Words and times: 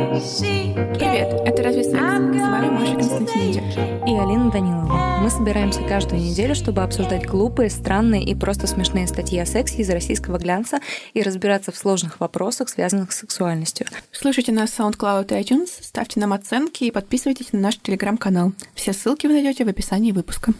Привет, 0.00 1.42
это 1.44 1.62
«Разве 1.62 1.84
секс?» 1.84 1.94
С 1.94 2.00
вами 2.00 2.70
Маша 2.70 2.94
Константинидзе. 2.94 3.60
И 4.06 4.16
Алина 4.16 4.50
Данилова. 4.50 5.20
Мы 5.20 5.28
собираемся 5.28 5.82
каждую 5.82 6.22
неделю, 6.22 6.54
чтобы 6.54 6.82
обсуждать 6.82 7.26
глупые, 7.26 7.68
странные 7.68 8.24
и 8.24 8.34
просто 8.34 8.66
смешные 8.66 9.06
статьи 9.06 9.38
о 9.38 9.44
сексе 9.44 9.82
из 9.82 9.90
российского 9.90 10.38
глянца 10.38 10.80
и 11.12 11.20
разбираться 11.20 11.70
в 11.70 11.76
сложных 11.76 12.18
вопросах, 12.18 12.70
связанных 12.70 13.12
с 13.12 13.18
сексуальностью. 13.18 13.86
Слушайте 14.10 14.52
нас 14.52 14.70
в 14.70 14.80
SoundCloud 14.80 15.38
и 15.38 15.42
iTunes, 15.42 15.68
ставьте 15.82 16.18
нам 16.18 16.32
оценки 16.32 16.84
и 16.84 16.90
подписывайтесь 16.90 17.52
на 17.52 17.58
наш 17.58 17.76
телеграм-канал. 17.76 18.52
Все 18.74 18.94
ссылки 18.94 19.26
вы 19.26 19.34
найдете 19.34 19.66
в 19.66 19.68
описании 19.68 20.12
выпуска. 20.12 20.54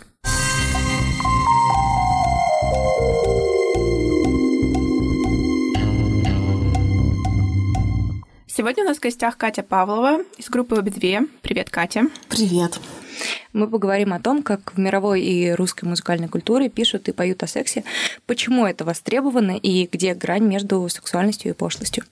Сегодня 8.60 8.84
у 8.84 8.88
нас 8.88 8.98
в 8.98 9.00
гостях 9.00 9.38
Катя 9.38 9.62
Павлова 9.62 10.18
из 10.36 10.50
группы 10.50 10.76
Обе 10.76 10.90
две. 10.90 11.22
Привет, 11.40 11.70
Катя. 11.70 12.08
Привет. 12.28 12.78
Мы 13.54 13.66
поговорим 13.66 14.12
о 14.12 14.20
том, 14.20 14.42
как 14.42 14.74
в 14.74 14.78
мировой 14.78 15.22
и 15.22 15.50
русской 15.52 15.86
музыкальной 15.86 16.28
культуре 16.28 16.68
пишут 16.68 17.08
и 17.08 17.12
поют 17.12 17.42
о 17.42 17.46
сексе, 17.46 17.84
почему 18.26 18.66
это 18.66 18.84
востребовано 18.84 19.52
и 19.52 19.88
где 19.90 20.12
грань 20.12 20.44
между 20.44 20.86
сексуальностью 20.90 21.52
и 21.52 21.54
пошлостью. 21.54 22.04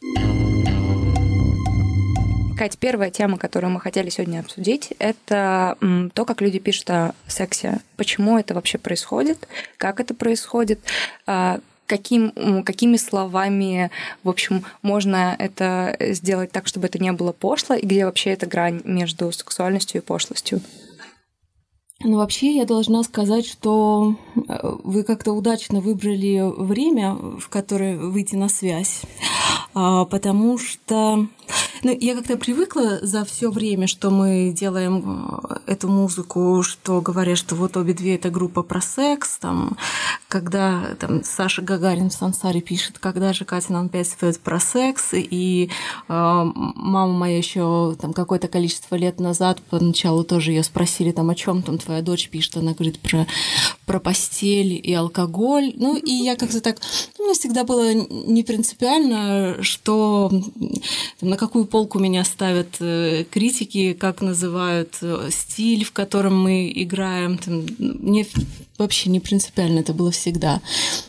Кать, 2.56 2.78
первая 2.78 3.10
тема, 3.10 3.36
которую 3.36 3.70
мы 3.70 3.78
хотели 3.78 4.08
сегодня 4.08 4.40
обсудить, 4.40 4.94
это 4.98 5.76
то, 6.14 6.24
как 6.24 6.40
люди 6.40 6.60
пишут 6.60 6.88
о 6.88 7.14
сексе. 7.26 7.80
Почему 7.98 8.38
это 8.38 8.54
вообще 8.54 8.78
происходит, 8.78 9.46
как 9.76 10.00
это 10.00 10.14
происходит, 10.14 10.80
а, 11.26 11.60
каким, 11.88 12.62
какими 12.62 12.96
словами, 12.96 13.90
в 14.22 14.28
общем, 14.28 14.64
можно 14.82 15.34
это 15.38 15.96
сделать 16.12 16.52
так, 16.52 16.68
чтобы 16.68 16.86
это 16.86 16.98
не 16.98 17.10
было 17.10 17.32
пошло, 17.32 17.74
и 17.74 17.84
где 17.84 18.04
вообще 18.04 18.30
эта 18.30 18.46
грань 18.46 18.80
между 18.84 19.32
сексуальностью 19.32 20.00
и 20.00 20.04
пошлостью? 20.04 20.60
Ну, 22.04 22.18
вообще, 22.18 22.54
я 22.54 22.64
должна 22.64 23.02
сказать, 23.02 23.44
что 23.44 24.14
э, 24.36 24.58
вы 24.84 25.02
как-то 25.02 25.32
удачно 25.32 25.80
выбрали 25.80 26.44
время, 26.56 27.14
в 27.14 27.48
которое 27.48 27.96
выйти 27.96 28.36
на 28.36 28.48
связь, 28.48 29.02
а, 29.74 30.04
потому 30.04 30.58
что 30.58 31.26
ну, 31.82 31.96
я 31.98 32.14
как-то 32.14 32.36
привыкла 32.36 32.98
за 33.02 33.24
все 33.24 33.50
время, 33.50 33.86
что 33.86 34.10
мы 34.10 34.52
делаем 34.54 35.40
э, 35.48 35.56
эту 35.66 35.88
музыку, 35.88 36.62
что 36.62 37.00
говорят, 37.00 37.38
что 37.38 37.54
вот 37.54 37.76
обе 37.76 37.94
две 37.94 38.16
это 38.16 38.30
группа 38.30 38.62
про 38.62 38.80
секс, 38.80 39.38
там, 39.38 39.76
когда 40.28 40.96
там, 40.98 41.22
Саша 41.24 41.62
Гагарин 41.62 42.10
в 42.10 42.12
Сансаре 42.12 42.60
пишет, 42.60 42.98
когда 42.98 43.32
же 43.32 43.44
Катя 43.44 43.72
нам 43.72 43.86
опять 43.86 44.08
споет 44.08 44.40
про 44.40 44.60
секс, 44.60 45.10
и 45.12 45.70
э, 46.08 46.12
мама 46.12 47.12
моя 47.12 47.38
еще 47.38 47.96
там 48.00 48.12
какое-то 48.12 48.48
количество 48.48 48.96
лет 48.96 49.20
назад 49.20 49.60
поначалу 49.70 50.24
тоже 50.24 50.52
ее 50.52 50.62
спросили, 50.62 51.12
там, 51.12 51.30
о 51.30 51.34
чем 51.34 51.62
там 51.62 51.78
твоя 51.78 52.02
дочь 52.02 52.28
пишет, 52.28 52.56
она 52.56 52.72
говорит 52.72 52.98
про, 53.00 53.26
про 53.86 54.00
постель 54.00 54.80
и 54.82 54.92
алкоголь, 54.92 55.72
ну, 55.76 55.96
и 55.96 56.10
я 56.10 56.36
как-то 56.36 56.60
так, 56.60 56.78
ну, 57.18 57.26
мне 57.26 57.34
всегда 57.34 57.64
было 57.64 57.92
не 57.92 58.42
принципиально, 58.42 59.62
что 59.62 60.30
там, 61.20 61.28
какую 61.38 61.64
полку 61.64 61.98
меня 61.98 62.24
ставят 62.24 62.76
э, 62.80 63.24
критики, 63.30 63.94
как 63.94 64.20
называют 64.20 64.98
э, 65.00 65.30
стиль, 65.30 65.84
в 65.84 65.92
котором 65.92 66.38
мы 66.38 66.70
играем. 66.74 67.38
Там, 67.38 67.66
мне 67.78 68.26
вообще 68.76 69.10
не 69.10 69.20
принципиально 69.20 69.80
это 69.80 69.94
было 69.94 70.10
всегда. 70.10 70.60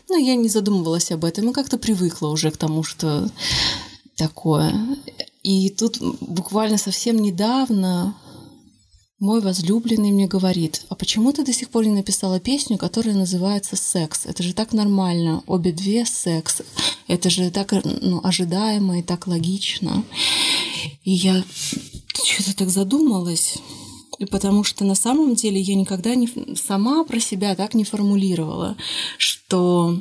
Но 0.10 0.16
я 0.16 0.36
не 0.36 0.48
задумывалась 0.48 1.12
об 1.12 1.26
этом 1.26 1.50
и 1.50 1.54
как-то 1.54 1.78
привыкла 1.78 2.28
уже 2.28 2.52
к 2.52 2.58
тому, 2.58 2.84
что 2.84 3.30
такое. 4.16 4.74
И 5.44 5.70
тут 5.70 6.00
буквально 6.22 6.78
совсем 6.78 7.18
недавно 7.18 8.16
мой 9.20 9.42
возлюбленный 9.42 10.12
мне 10.12 10.28
говорит, 10.28 10.86
а 10.88 10.96
почему 10.96 11.34
ты 11.34 11.44
до 11.44 11.52
сих 11.52 11.70
пор 11.70 11.86
не 11.86 11.92
написала 11.92 12.40
песню, 12.40 12.78
которая 12.78 13.16
называется 13.16 13.76
«Секс»? 13.76 14.26
Это 14.26 14.44
же 14.44 14.54
так 14.54 14.72
нормально, 14.72 15.44
обе 15.46 15.72
две 15.74 16.06
«Секс». 16.06 16.62
Это 17.08 17.30
же 17.30 17.52
так 17.52 17.74
ну, 17.84 18.22
ожидаемо 18.24 19.00
и 19.00 19.04
так 19.04 19.28
логично. 19.28 20.04
И 21.04 21.12
я 21.12 21.44
что-то 22.24 22.56
так 22.56 22.70
задумалась, 22.70 23.58
потому 24.32 24.64
что 24.64 24.86
на 24.86 24.96
самом 24.96 25.36
деле 25.36 25.60
я 25.60 25.76
никогда 25.76 26.16
не 26.16 26.30
сама 26.56 27.04
про 27.04 27.20
себя 27.20 27.56
так 27.56 27.74
не 27.74 27.84
формулировала, 27.84 28.78
что 29.18 30.00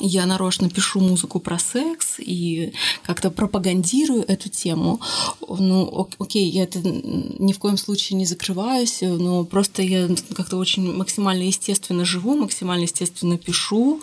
я 0.00 0.26
нарочно 0.26 0.68
пишу 0.68 1.00
музыку 1.00 1.40
про 1.40 1.58
секс 1.58 2.16
и 2.18 2.72
как-то 3.02 3.30
пропагандирую 3.30 4.24
эту 4.26 4.48
тему. 4.48 5.00
Ну, 5.48 6.08
окей, 6.18 6.48
я 6.50 6.64
это 6.64 6.80
ни 6.80 7.52
в 7.52 7.58
коем 7.58 7.76
случае 7.76 8.18
не 8.18 8.26
закрываюсь, 8.26 8.98
но 9.00 9.44
просто 9.44 9.82
я 9.82 10.08
как-то 10.34 10.56
очень 10.56 10.92
максимально 10.92 11.42
естественно 11.42 12.04
живу, 12.04 12.36
максимально 12.36 12.82
естественно 12.82 13.38
пишу. 13.38 14.00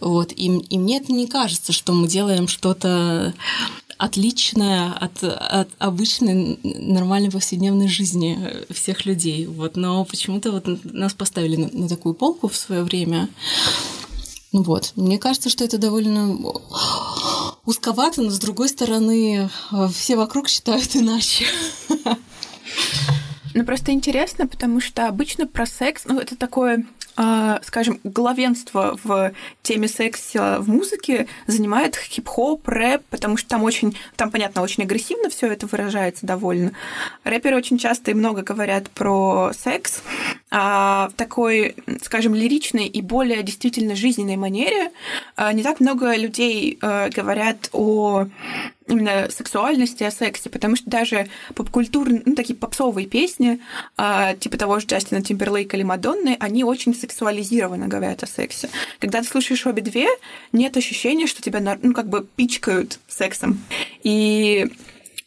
Вот, 0.00 0.32
и, 0.32 0.46
и 0.46 0.78
мне 0.78 0.98
это 0.98 1.12
не 1.12 1.26
кажется, 1.26 1.72
что 1.72 1.92
мы 1.92 2.08
делаем 2.08 2.48
что-то 2.48 3.34
отличное 4.00 4.92
от, 4.92 5.22
от 5.22 5.68
обычной 5.78 6.58
нормальной 6.62 7.30
повседневной 7.30 7.88
жизни 7.88 8.64
всех 8.70 9.04
людей. 9.04 9.46
Вот, 9.46 9.76
но 9.76 10.04
почему-то 10.06 10.52
вот 10.52 10.66
нас 10.84 11.12
поставили 11.12 11.56
на, 11.56 11.68
на 11.70 11.88
такую 11.88 12.14
полку 12.14 12.48
в 12.48 12.56
свое 12.56 12.82
время. 12.82 13.28
Вот, 14.52 14.92
мне 14.96 15.18
кажется, 15.18 15.48
что 15.48 15.64
это 15.64 15.78
довольно 15.78 16.36
узковато, 17.64 18.22
но 18.22 18.30
с 18.30 18.38
другой 18.38 18.68
стороны, 18.68 19.48
все 19.92 20.16
вокруг 20.16 20.48
считают 20.48 20.96
иначе. 20.96 21.46
Ну, 23.54 23.64
просто 23.64 23.92
интересно, 23.92 24.46
потому 24.46 24.80
что 24.80 25.08
обычно 25.08 25.46
про 25.46 25.66
секс, 25.66 26.02
ну, 26.04 26.18
это 26.20 26.36
такое 26.36 26.86
скажем, 27.62 28.00
главенство 28.04 28.98
в 29.02 29.32
теме 29.62 29.88
секса 29.88 30.58
в 30.60 30.68
музыке 30.68 31.26
занимает 31.46 31.96
хип-хоп, 31.96 32.66
рэп, 32.66 33.02
потому 33.10 33.36
что 33.36 33.48
там 33.48 33.62
очень, 33.62 33.96
там, 34.16 34.30
понятно, 34.30 34.62
очень 34.62 34.84
агрессивно 34.84 35.28
все 35.28 35.48
это 35.48 35.66
выражается 35.66 36.26
довольно. 36.26 36.72
Рэперы 37.24 37.56
очень 37.56 37.78
часто 37.78 38.10
и 38.10 38.14
много 38.14 38.42
говорят 38.42 38.90
про 38.90 39.52
секс, 39.56 40.02
а 40.50 41.08
в 41.10 41.12
такой, 41.14 41.76
скажем, 42.02 42.34
лиричной 42.34 42.86
и 42.86 43.00
более 43.02 43.42
действительно 43.42 43.94
жизненной 43.94 44.36
манере 44.36 44.90
а, 45.36 45.52
не 45.52 45.62
так 45.62 45.80
много 45.80 46.16
людей 46.16 46.78
а, 46.80 47.08
говорят 47.08 47.68
о 47.72 48.26
именно 48.90 49.28
сексуальности, 49.30 50.02
о 50.02 50.10
сексе, 50.10 50.50
потому 50.50 50.76
что 50.76 50.90
даже 50.90 51.28
поп-культурные, 51.54 52.22
ну, 52.26 52.34
такие 52.34 52.56
попсовые 52.56 53.06
песни, 53.06 53.60
э, 53.96 54.36
типа 54.38 54.56
того 54.58 54.80
же 54.80 54.86
Джастина 54.86 55.22
Тимберлейка 55.22 55.76
или 55.76 55.84
Мадонны, 55.84 56.36
они 56.40 56.64
очень 56.64 56.94
сексуализированно 56.94 57.88
говорят 57.88 58.22
о 58.22 58.26
сексе. 58.26 58.68
Когда 58.98 59.22
ты 59.22 59.28
слушаешь 59.28 59.66
обе 59.66 59.82
две, 59.82 60.08
нет 60.52 60.76
ощущения, 60.76 61.26
что 61.26 61.42
тебя, 61.42 61.60
ну, 61.82 61.94
как 61.94 62.08
бы 62.08 62.26
пичкают 62.36 62.98
сексом. 63.08 63.60
И 64.02 64.70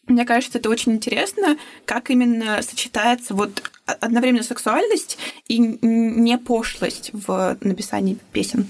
мне 0.08 0.26
кажется, 0.26 0.58
это 0.58 0.70
очень 0.70 0.94
интересно, 0.94 1.58
как 1.86 2.10
именно 2.10 2.62
сочетается 2.62 3.34
вот 3.34 3.64
одновременно 3.86 4.44
сексуальность 4.44 5.18
и 5.48 5.58
не 5.58 6.38
пошлость 6.38 7.12
в 7.14 7.58
написании 7.62 8.18
песен. 8.32 8.68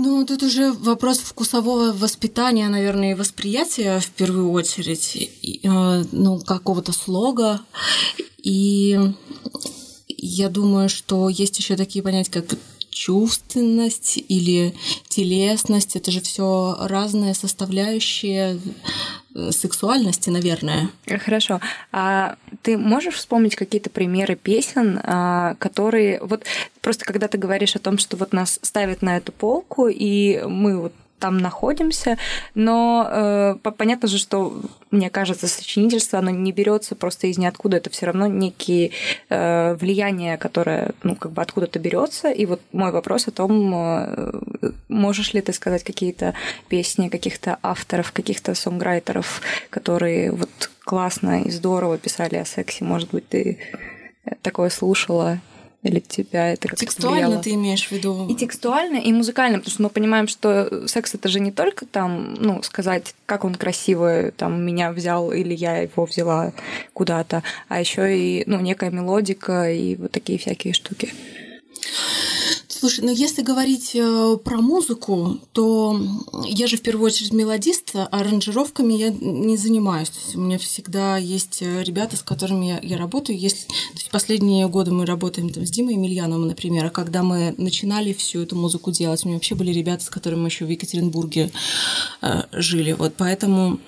Ну, 0.00 0.24
тут 0.24 0.44
уже 0.44 0.70
вопрос 0.70 1.18
вкусового 1.18 1.92
воспитания, 1.92 2.68
наверное, 2.68 3.10
и 3.10 3.14
восприятия 3.14 3.98
в 3.98 4.10
первую 4.10 4.52
очередь, 4.52 5.16
и, 5.16 5.60
э, 5.64 6.04
ну, 6.12 6.38
какого-то 6.38 6.92
слога. 6.92 7.60
И 8.40 8.96
я 10.06 10.48
думаю, 10.50 10.88
что 10.88 11.28
есть 11.28 11.58
еще 11.58 11.74
такие 11.74 12.04
понятия, 12.04 12.30
как 12.30 12.56
чувственность 12.98 14.18
или 14.28 14.74
телесность. 15.08 15.94
Это 15.94 16.10
же 16.10 16.20
все 16.20 16.76
разные 16.80 17.34
составляющие 17.34 18.58
э, 19.34 19.52
сексуальности, 19.52 20.30
наверное. 20.30 20.90
Хорошо. 21.06 21.60
А 21.92 22.36
ты 22.62 22.76
можешь 22.76 23.14
вспомнить 23.14 23.54
какие-то 23.54 23.88
примеры 23.88 24.34
песен, 24.34 25.00
а, 25.04 25.54
которые 25.60 26.20
вот 26.20 26.44
просто 26.80 27.04
когда 27.04 27.28
ты 27.28 27.38
говоришь 27.38 27.76
о 27.76 27.78
том, 27.78 27.98
что 27.98 28.16
вот 28.16 28.32
нас 28.32 28.58
ставят 28.62 29.00
на 29.00 29.16
эту 29.16 29.30
полку, 29.30 29.86
и 29.88 30.42
мы 30.44 30.80
вот 30.80 30.92
там 31.18 31.38
находимся, 31.38 32.18
но 32.54 33.08
э, 33.10 33.56
понятно 33.76 34.08
же, 34.08 34.18
что 34.18 34.60
мне 34.90 35.10
кажется, 35.10 35.46
сочинительство, 35.46 36.18
оно 36.18 36.30
не 36.30 36.52
берется 36.52 36.94
просто 36.94 37.26
из 37.26 37.38
ниоткуда, 37.38 37.76
это 37.76 37.90
все 37.90 38.06
равно 38.06 38.26
некие 38.26 38.92
э, 39.28 39.74
влияния, 39.74 40.36
которое, 40.38 40.92
ну, 41.02 41.14
как 41.14 41.32
бы 41.32 41.42
откуда-то 41.42 41.78
берется. 41.78 42.30
И 42.30 42.46
вот 42.46 42.60
мой 42.72 42.90
вопрос 42.90 43.28
о 43.28 43.30
том, 43.30 43.74
э, 43.74 44.40
можешь 44.88 45.34
ли 45.34 45.40
ты 45.40 45.52
сказать 45.52 45.84
какие-то 45.84 46.34
песни 46.68 47.08
каких-то 47.08 47.58
авторов, 47.62 48.12
каких-то 48.12 48.54
сонграйтеров, 48.54 49.42
которые 49.70 50.32
вот 50.32 50.70
классно 50.84 51.42
и 51.42 51.50
здорово 51.50 51.98
писали 51.98 52.36
о 52.36 52.44
сексе, 52.44 52.84
может 52.84 53.10
быть, 53.10 53.28
ты 53.28 53.58
такое 54.42 54.70
слушала 54.70 55.40
Или 55.84 56.00
тебя 56.00 56.52
это 56.52 56.68
как 56.68 56.78
Текстуально 56.78 57.40
ты 57.40 57.54
имеешь 57.54 57.86
в 57.86 57.92
виду? 57.92 58.26
И 58.28 58.34
текстуально, 58.34 58.96
и 58.96 59.12
музыкально, 59.12 59.58
потому 59.58 59.72
что 59.72 59.82
мы 59.84 59.90
понимаем, 59.90 60.26
что 60.26 60.88
секс 60.88 61.14
это 61.14 61.28
же 61.28 61.38
не 61.38 61.52
только 61.52 61.86
там, 61.86 62.34
ну, 62.34 62.62
сказать, 62.64 63.14
как 63.26 63.44
он 63.44 63.54
красиво 63.54 64.32
там 64.32 64.60
меня 64.60 64.90
взял 64.90 65.30
или 65.30 65.54
я 65.54 65.78
его 65.78 66.04
взяла 66.04 66.52
куда-то, 66.94 67.44
а 67.68 67.78
еще 67.78 68.18
и, 68.18 68.42
ну, 68.46 68.58
некая 68.58 68.90
мелодика 68.90 69.70
и 69.70 69.94
вот 69.94 70.10
такие 70.10 70.38
всякие 70.38 70.74
штуки. 70.74 71.14
Слушай, 72.70 73.02
ну 73.02 73.10
если 73.10 73.40
говорить 73.40 73.92
э, 73.94 74.36
про 74.44 74.58
музыку, 74.58 75.38
то 75.52 75.98
я 76.44 76.66
же 76.66 76.76
в 76.76 76.82
первую 76.82 77.06
очередь 77.06 77.32
мелодист, 77.32 77.92
а 77.94 78.06
аранжировками 78.10 78.92
я 78.92 79.08
не 79.08 79.56
занимаюсь. 79.56 80.10
То 80.10 80.18
есть 80.22 80.36
у 80.36 80.40
меня 80.40 80.58
всегда 80.58 81.16
есть 81.16 81.62
э, 81.62 81.82
ребята, 81.82 82.18
с 82.18 82.22
которыми 82.22 82.66
я, 82.66 82.80
я 82.82 82.98
работаю. 82.98 83.38
Если, 83.38 83.66
то 83.68 83.94
есть 83.94 84.10
последние 84.10 84.68
годы 84.68 84.90
мы 84.90 85.06
работаем 85.06 85.48
там, 85.48 85.64
с 85.64 85.70
Димой 85.70 85.94
Емельяновым, 85.94 86.46
например, 86.46 86.84
а 86.84 86.90
когда 86.90 87.22
мы 87.22 87.54
начинали 87.56 88.12
всю 88.12 88.42
эту 88.42 88.54
музыку 88.54 88.90
делать, 88.90 89.24
у 89.24 89.28
меня 89.28 89.38
вообще 89.38 89.54
были 89.54 89.72
ребята, 89.72 90.04
с 90.04 90.10
которыми 90.10 90.40
мы 90.40 90.48
еще 90.48 90.66
в 90.66 90.68
Екатеринбурге 90.68 91.50
э, 92.20 92.42
жили. 92.52 92.92
Вот 92.92 93.14
поэтому 93.16 93.80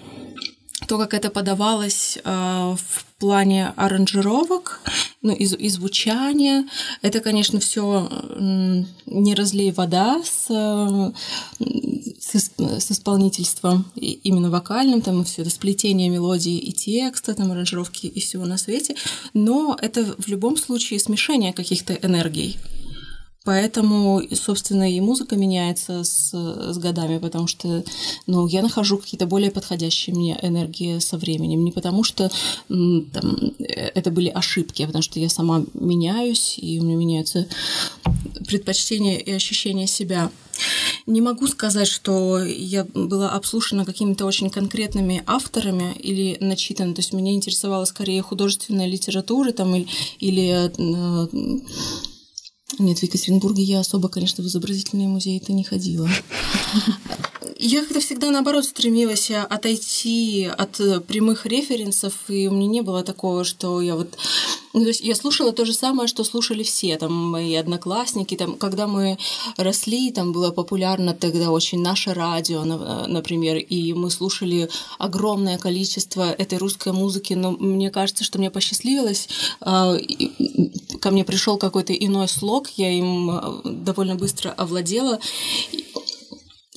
то, 0.91 0.99
как 0.99 1.15
это 1.15 1.31
подавалось 1.31 2.19
э, 2.25 2.25
в 2.25 3.05
плане 3.21 3.73
аранжировок, 3.77 4.81
ну, 5.23 5.33
и, 5.33 5.45
и 5.45 5.69
звучания, 5.69 6.67
это, 7.01 7.21
конечно, 7.21 7.61
все 7.61 8.09
не 9.07 9.35
разлей 9.37 9.71
вода 9.71 10.21
с, 10.25 10.49
с, 12.19 12.51
с 12.59 12.91
исполнительством, 12.91 13.85
именно 13.95 14.51
вокальным, 14.51 15.01
там, 15.01 15.23
все 15.23 15.43
это 15.43 15.51
сплетение 15.53 16.09
мелодии 16.09 16.59
и 16.59 16.73
текста, 16.73 17.35
там, 17.35 17.53
аранжировки 17.53 18.07
и 18.07 18.19
всего 18.19 18.45
на 18.45 18.59
свете, 18.59 18.97
но 19.33 19.79
это 19.81 20.17
в 20.19 20.27
любом 20.27 20.57
случае 20.57 20.99
смешение 20.99 21.53
каких-то 21.53 21.95
энергий. 21.95 22.59
Поэтому, 23.45 24.23
собственно, 24.35 24.91
и 24.91 25.01
музыка 25.01 25.35
меняется 25.35 26.05
с, 26.05 26.31
с 26.33 26.79
годами, 26.79 27.19
потому 27.19 27.47
что 27.47 27.83
ну, 28.27 28.47
я 28.47 28.61
нахожу 28.61 28.99
какие-то 28.99 29.27
более 29.27 29.51
подходящие 29.51 30.15
мне 30.15 30.39
энергии 30.43 30.99
со 30.99 31.17
временем. 31.17 31.65
Не 31.65 31.73
потому 31.73 32.05
что 32.05 32.31
там, 32.69 33.53
это 33.59 34.11
были 34.11 34.29
ошибки, 34.29 34.83
а 34.83 34.87
потому 34.87 35.03
что 35.03 35.19
я 35.21 35.31
сама 35.31 35.65
меняюсь, 35.73 36.59
и 36.59 36.81
у 36.81 36.85
меня 36.85 36.97
меняются 36.97 37.47
предпочтения 38.47 39.17
и 39.17 39.31
ощущения 39.33 39.87
себя. 39.87 40.31
Не 41.07 41.23
могу 41.23 41.47
сказать, 41.47 41.89
что 41.89 42.45
я 42.45 42.85
была 42.85 43.31
обслушана 43.31 43.87
какими-то 43.87 44.27
очень 44.27 44.51
конкретными 44.51 45.23
авторами 45.27 45.95
или 45.95 46.37
начитана. 46.41 46.95
То 46.95 47.01
есть 47.01 47.15
меня 47.15 47.33
интересовала 47.33 47.87
скорее 47.87 48.21
художественная 48.21 48.87
литература 48.87 49.53
там, 49.53 49.75
или, 49.75 49.89
или 50.19 50.71
э, 50.77 51.61
нет, 52.79 52.99
в 52.99 53.03
Екатеринбурге 53.03 53.63
я 53.63 53.81
особо, 53.81 54.09
конечно, 54.09 54.43
в 54.43 54.47
изобразительные 54.47 55.09
музеи-то 55.09 55.53
не 55.53 55.65
ходила. 55.65 56.09
Я 57.63 57.83
как-то 57.83 58.01
всегда, 58.01 58.31
наоборот, 58.31 58.65
стремилась 58.65 59.31
отойти 59.31 60.47
от 60.47 60.79
прямых 61.07 61.45
референсов, 61.45 62.15
и 62.29 62.49
у 62.49 62.53
меня 62.53 62.69
не 62.69 62.81
было 62.81 63.03
такого, 63.03 63.45
что 63.45 63.83
я 63.83 63.97
вот 63.97 64.17
ну, 64.73 64.83
то 64.83 64.89
есть 64.89 65.01
я 65.01 65.17
слушала 65.17 65.53
то 65.53 65.65
же 65.65 65.73
самое, 65.73 66.07
что 66.07 66.23
слушали 66.23 66.63
все, 66.63 66.97
там, 66.97 67.13
мои 67.13 67.55
одноклассники, 67.57 68.37
там, 68.37 68.55
когда 68.57 68.87
мы 68.87 69.19
росли, 69.57 70.13
там 70.13 70.33
было 70.33 70.53
популярно 70.53 71.13
тогда 71.13 71.51
очень 71.51 71.83
наше 71.83 72.15
радио, 72.15 72.63
например, 72.63 73.57
и 73.57 73.93
мы 73.95 74.11
слушали 74.11 74.71
огромное 74.99 75.59
количество 75.59 76.31
этой 76.31 76.59
русской 76.59 76.93
музыки, 76.93 77.35
но 77.35 77.51
мне 77.51 77.91
кажется, 77.91 78.23
что 78.23 78.39
мне 78.39 78.51
посчастливилось, 78.51 79.29
ко 79.61 81.11
мне 81.11 81.25
пришел 81.25 81.59
какой-то 81.59 81.93
иной 81.93 82.29
слог, 82.29 82.69
я 82.77 82.91
им 82.91 83.61
довольно 83.65 84.15
быстро 84.15 84.51
овладела, 84.51 85.19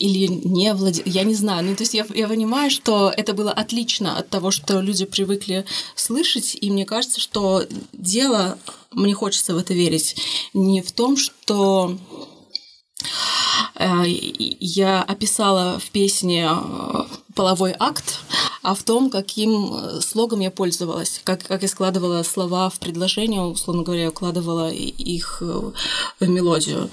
или 0.04 0.28
не 0.28 0.74
владе... 0.74 1.02
я 1.06 1.24
не 1.24 1.34
знаю. 1.34 1.64
Ну, 1.66 1.76
то 1.78 1.84
есть 1.84 1.94
я, 1.94 2.06
я 2.14 2.28
понимаю, 2.28 2.70
что 2.70 3.10
это 3.16 3.34
было 3.34 3.54
отлично 3.54 4.18
от 4.18 4.30
того, 4.30 4.52
что 4.52 4.82
люди 4.82 5.06
привыкли 5.06 5.66
слышать, 5.96 6.58
и 6.60 6.70
мне 6.70 6.86
кажется, 6.86 7.22
что 7.22 7.64
дело, 7.94 8.58
мне 8.92 9.14
хочется 9.14 9.56
в 9.56 9.58
это 9.58 9.74
верить, 9.74 10.18
не 10.54 10.82
в 10.82 10.92
том, 10.92 11.16
что 11.16 11.98
э, 13.76 14.04
я 14.06 15.02
описала 15.04 15.80
в 15.80 15.90
песне 15.92 16.50
э, 16.52 17.04
половой 17.34 17.74
акт, 17.80 18.20
а 18.64 18.76
в 18.76 18.84
том, 18.84 19.10
каким 19.10 19.74
э, 19.74 20.02
слогом 20.02 20.40
я 20.40 20.50
пользовалась, 20.50 21.22
как, 21.26 21.44
как 21.44 21.62
я 21.62 21.68
складывала 21.68 22.24
слова 22.24 22.70
в 22.70 22.80
предложение, 22.80 23.42
условно 23.42 23.84
говоря, 23.84 24.08
укладывала 24.08 24.72
их 24.72 25.40
э, 25.42 25.72
в 26.22 26.30
мелодию. 26.30 26.90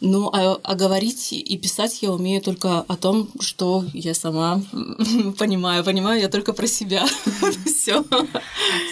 Ну, 0.00 0.28
а, 0.34 0.58
а 0.62 0.74
говорить 0.74 1.32
и 1.32 1.56
писать 1.56 2.02
я 2.02 2.12
умею 2.12 2.42
только 2.42 2.80
о 2.80 2.96
том, 2.96 3.30
что 3.40 3.84
я 3.94 4.12
сама 4.12 4.60
понимаю. 5.38 5.82
Понимаю 5.82 6.20
я 6.20 6.28
только 6.28 6.52
про 6.52 6.66
себя. 6.66 7.04
Все. 7.66 8.04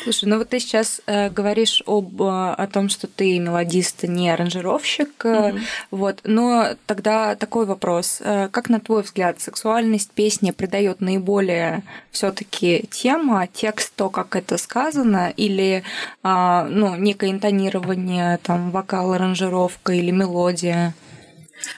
Слушай, 0.03 0.25
ну 0.25 0.39
вот 0.39 0.49
ты 0.49 0.59
сейчас 0.59 1.03
э, 1.05 1.29
говоришь 1.29 1.83
об, 1.87 2.23
э, 2.23 2.55
о 2.55 2.67
том, 2.67 2.89
что 2.89 3.09
ты 3.09 3.39
мелодист, 3.39 4.05
не 4.05 4.31
аранжировщик. 4.31 5.23
Mm-hmm. 5.23 5.61
Вот, 5.91 6.21
но 6.25 6.77
тогда 6.87 7.37
такой 7.37 7.67
вопрос. 7.67 8.21
Как, 8.23 8.71
на 8.71 8.81
твой 8.81 9.03
взгляд, 9.03 9.39
сексуальность 9.41 10.13
песни 10.13 10.51
придает 10.51 11.03
наиболее 11.03 11.83
все-таки 12.23 12.85
тема, 12.89 13.49
текст, 13.53 13.93
то, 13.97 14.09
как 14.09 14.37
это 14.37 14.57
сказано, 14.57 15.35
или 15.37 15.83
а, 16.23 16.69
ну, 16.71 16.95
некое 16.95 17.31
интонирование, 17.31 18.39
там, 18.45 18.71
вокал, 18.71 19.13
аранжировка 19.13 19.93
или 19.93 20.13
мелодия? 20.13 20.95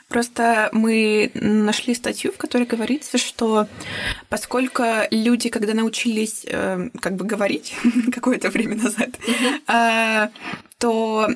Просто 0.09 0.69
мы 0.73 1.31
нашли 1.35 1.95
статью, 1.95 2.31
в 2.31 2.37
которой 2.37 2.65
говорится, 2.65 3.17
что 3.17 3.67
поскольку 4.29 4.83
люди, 5.11 5.49
когда 5.49 5.73
научились 5.73 6.45
э, 6.47 6.91
как 7.01 7.17
бы 7.17 7.25
говорить 7.25 7.75
какое-то 8.13 8.51
время 8.51 8.77
назад, 8.77 9.11
э, 9.67 10.29
то 10.85 11.31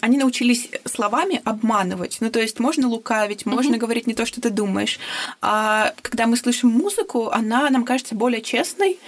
они 0.00 0.16
научились 0.16 0.70
словами 0.86 1.42
обманывать. 1.44 2.16
Ну, 2.20 2.30
то 2.30 2.40
есть 2.40 2.58
можно 2.60 2.88
лукавить, 2.88 3.44
можно 3.44 3.74
mm-hmm. 3.74 3.78
говорить 3.78 4.06
не 4.06 4.14
то, 4.14 4.24
что 4.24 4.40
ты 4.40 4.48
думаешь. 4.48 4.98
А 5.42 5.92
когда 6.00 6.26
мы 6.26 6.38
слышим 6.38 6.70
музыку, 6.70 7.28
она 7.28 7.68
нам 7.68 7.84
кажется 7.84 8.14
более 8.14 8.40
честной, 8.40 8.98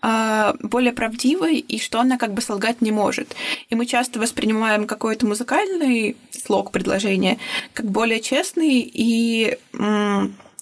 а, 0.00 0.54
более 0.60 0.94
правдивой, 0.94 1.58
и 1.58 1.78
что 1.78 2.00
она 2.00 2.16
как 2.16 2.32
бы 2.32 2.40
солгать 2.40 2.80
не 2.80 2.90
может. 2.90 3.36
И 3.68 3.74
мы 3.74 3.84
часто 3.84 4.18
воспринимаем 4.18 4.86
какой-то 4.86 5.26
музыкальный 5.26 6.16
слог 6.30 6.70
предложения 6.70 7.36
как 7.74 7.84
более 7.84 8.20
честный 8.20 8.80
и 8.80 9.58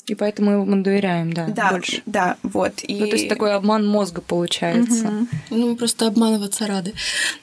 и 0.06 0.14
поэтому 0.14 0.64
мы 0.64 0.82
доверяем, 0.82 1.32
да, 1.32 1.46
да 1.46 1.70
больше. 1.70 2.02
Да, 2.06 2.36
вот. 2.42 2.72
И... 2.82 2.94
Ну, 2.94 3.06
то 3.06 3.16
есть 3.16 3.28
такой 3.28 3.54
обман 3.54 3.86
мозга 3.86 4.20
получается. 4.20 5.06
Угу. 5.06 5.26
Ну, 5.50 5.70
мы 5.70 5.76
просто 5.76 6.08
обманываться 6.08 6.66
рады. 6.66 6.92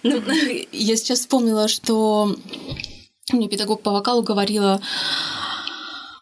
Ну, 0.04 0.22
я 0.72 0.96
сейчас 0.98 1.20
вспомнила, 1.20 1.68
что 1.68 2.36
мне 3.32 3.48
педагог 3.48 3.82
по 3.82 3.92
вокалу 3.92 4.24
говорила, 4.24 4.82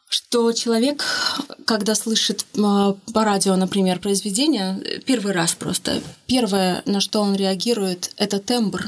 что 0.10 0.51
человек, 0.51 1.03
когда 1.65 1.96
слышит 1.96 2.46
а, 2.58 2.96
по 3.13 3.24
радио, 3.24 3.56
например, 3.56 4.00
произведение, 4.00 5.01
первый 5.06 5.34
раз 5.34 5.56
просто, 5.56 6.01
первое, 6.27 6.84
на 6.86 7.01
что 7.01 7.22
он 7.22 7.36
реагирует, 7.36 8.12
это 8.17 8.39
тембр. 8.39 8.86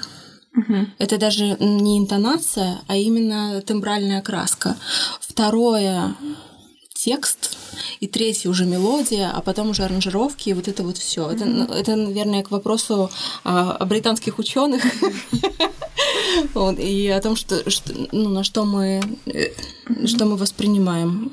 Угу. 0.56 0.88
Это 0.98 1.18
даже 1.18 1.58
не 1.60 1.98
интонация, 1.98 2.80
а 2.88 2.96
именно 2.96 3.62
тембральная 3.62 4.22
краска. 4.22 4.76
Второе 5.20 6.16
текст, 7.00 7.58
и 8.00 8.08
третий 8.08 8.50
уже 8.50 8.66
мелодия, 8.66 9.32
а 9.34 9.42
потом 9.42 9.70
уже 9.70 9.84
аранжировки, 9.84 10.50
и 10.50 10.54
вот 10.54 10.68
это 10.68 10.84
вот 10.84 10.98
все. 10.98 11.30
Это, 11.30 11.46
mm-hmm. 11.46 11.74
это, 11.74 11.96
наверное, 11.96 12.44
к 12.44 12.52
вопросу 12.52 13.10
о, 13.44 13.72
о 13.72 13.86
британских 13.86 14.38
ученых 14.40 14.84
и 16.78 17.08
о 17.08 17.22
том, 17.22 17.36
что, 17.36 17.64
ну, 18.12 18.30
на 18.30 18.44
что 18.44 18.66
мы, 18.66 19.02
э, 19.26 19.50
что 20.06 20.26
мы 20.26 20.36
воспринимаем. 20.36 21.32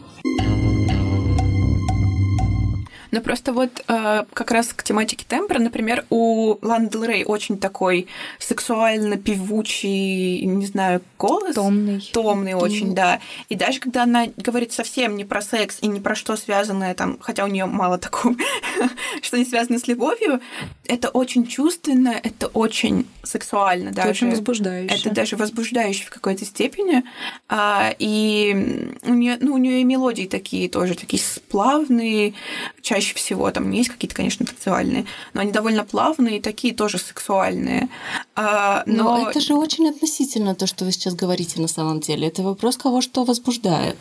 Но 3.17 3.23
просто 3.23 3.55
вот 3.55 3.83
э, 3.89 4.25
как 4.35 4.51
раз 4.51 4.75
к 4.75 4.83
тематике 4.83 5.25
тембра, 5.27 5.59
например, 5.59 6.05
у 6.11 6.59
Ланы 6.61 6.91
Дел 6.91 7.03
Рей 7.03 7.25
очень 7.25 7.57
такой 7.57 8.09
сексуально 8.39 9.17
певучий, 9.17 10.45
не 10.45 10.67
знаю, 10.67 11.01
голос. 11.19 11.55
Томный. 11.55 12.07
Томный 12.13 12.53
очень, 12.53 12.95
да. 12.95 13.21
И 13.49 13.55
даже 13.55 13.81
когда 13.81 14.03
она 14.03 14.27
говорит 14.37 14.75
совсем 14.75 15.17
не 15.17 15.25
про 15.25 15.41
секс 15.41 15.79
и 15.81 15.87
не 15.87 15.99
про 15.99 16.15
что 16.15 16.37
связанное 16.37 16.93
там, 16.93 17.17
хотя 17.19 17.45
у 17.45 17.49
нее 17.49 17.65
мало 17.65 17.97
такого, 17.97 18.37
что 19.23 19.39
не 19.39 19.47
связано 19.47 19.79
с 19.79 19.89
любовью, 19.89 20.43
это 20.85 21.09
очень 21.09 21.47
чувственно, 21.47 22.21
это 22.23 22.49
очень 22.49 23.07
сексуально 23.23 23.93
даже. 23.93 24.11
очень 24.11 24.29
возбуждающе. 24.29 24.95
Это 24.95 25.11
даже 25.11 25.37
возбуждающе 25.37 26.05
в 26.05 26.11
какой-то 26.11 26.45
степени. 26.45 27.03
А, 27.49 27.95
и 27.99 28.93
у 29.05 29.15
нее, 29.15 29.39
ну, 29.41 29.55
у 29.55 29.59
нее 29.59 29.81
и 29.81 29.85
мелодии 29.85 30.27
такие 30.27 30.69
тоже, 30.69 30.95
такие 30.95 31.23
сплавные, 31.23 32.35
чаще 32.83 33.06
чаще 33.07 33.15
всего. 33.15 33.51
Там 33.51 33.71
есть 33.71 33.89
какие-то, 33.89 34.15
конечно, 34.15 34.47
танцевальные, 34.47 35.07
но 35.35 35.41
они 35.41 35.53
довольно 35.53 35.85
плавные 35.85 36.39
и 36.39 36.41
такие 36.41 36.75
тоже 36.75 36.99
сексуальные. 36.99 37.89
А, 38.35 38.83
но... 38.87 39.19
но 39.19 39.31
это 39.31 39.41
же 39.41 39.55
очень 39.55 39.89
относительно 39.89 40.55
то, 40.55 40.67
что 40.67 40.85
вы 40.85 40.93
сейчас 40.93 41.15
говорите 41.15 41.61
на 41.61 41.69
самом 41.69 42.01
деле. 42.01 42.29
Это 42.29 42.43
вопрос, 42.43 42.77
кого 42.77 43.01
что 43.01 43.25
возбуждает. 43.25 43.97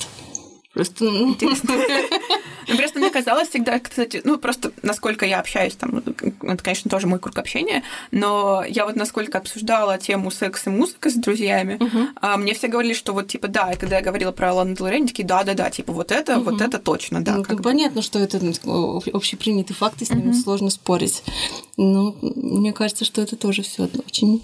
Просто 0.73 1.05
ну, 1.05 1.29
интересно. 1.29 1.73
Ну, 2.67 2.77
просто 2.77 2.99
мне 2.99 3.09
казалось 3.09 3.49
всегда, 3.49 3.79
кстати, 3.79 4.21
ну, 4.23 4.37
просто 4.37 4.71
насколько 4.81 5.25
я 5.25 5.39
общаюсь, 5.39 5.75
там, 5.75 5.97
это, 5.97 6.63
конечно, 6.63 6.89
тоже 6.89 7.07
мой 7.07 7.19
круг 7.19 7.37
общения, 7.37 7.83
но 8.11 8.63
я 8.67 8.85
вот 8.85 8.95
насколько 8.95 9.37
обсуждала 9.37 9.97
тему 9.97 10.31
секс 10.31 10.67
и 10.67 10.69
музыка 10.69 11.09
с 11.09 11.13
друзьями, 11.13 11.77
uh-huh. 11.79 12.37
мне 12.37 12.53
все 12.53 12.67
говорили, 12.67 12.93
что 12.93 13.13
вот, 13.13 13.27
типа, 13.27 13.47
да, 13.47 13.71
и 13.71 13.77
когда 13.77 13.97
я 13.97 14.01
говорила 14.01 14.31
про 14.31 14.53
Лану 14.53 14.75
Дель 14.75 14.95
они 14.95 15.07
такие, 15.07 15.25
да-да-да, 15.25 15.69
типа, 15.69 15.93
вот 15.93 16.11
это, 16.11 16.33
uh-huh. 16.33 16.43
вот 16.43 16.61
это 16.61 16.79
точно, 16.79 17.23
да. 17.23 17.35
Ну, 17.37 17.43
как 17.43 17.61
понятно, 17.61 18.01
что 18.01 18.19
это 18.19 18.39
ну, 18.63 19.01
общепринятый 19.13 19.75
факт, 19.75 20.01
и 20.01 20.05
с 20.05 20.09
ним 20.09 20.29
uh-huh. 20.29 20.33
сложно 20.33 20.69
спорить. 20.69 21.23
Но 21.77 22.15
мне 22.21 22.73
кажется, 22.73 23.05
что 23.05 23.21
это 23.21 23.35
тоже 23.35 23.61
все 23.61 23.89
очень, 24.05 24.43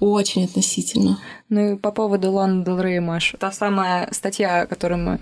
очень 0.00 0.44
относительно. 0.44 1.18
Ну 1.50 1.74
и 1.74 1.76
по 1.76 1.92
поводу 1.92 2.30
Ланы 2.30 2.64
Дель 2.64 2.82
Рей, 2.82 3.00
Маш, 3.00 3.34
та 3.38 3.50
самая 3.52 4.08
статья, 4.12 4.66
которую 4.66 4.98
мы 4.98 5.18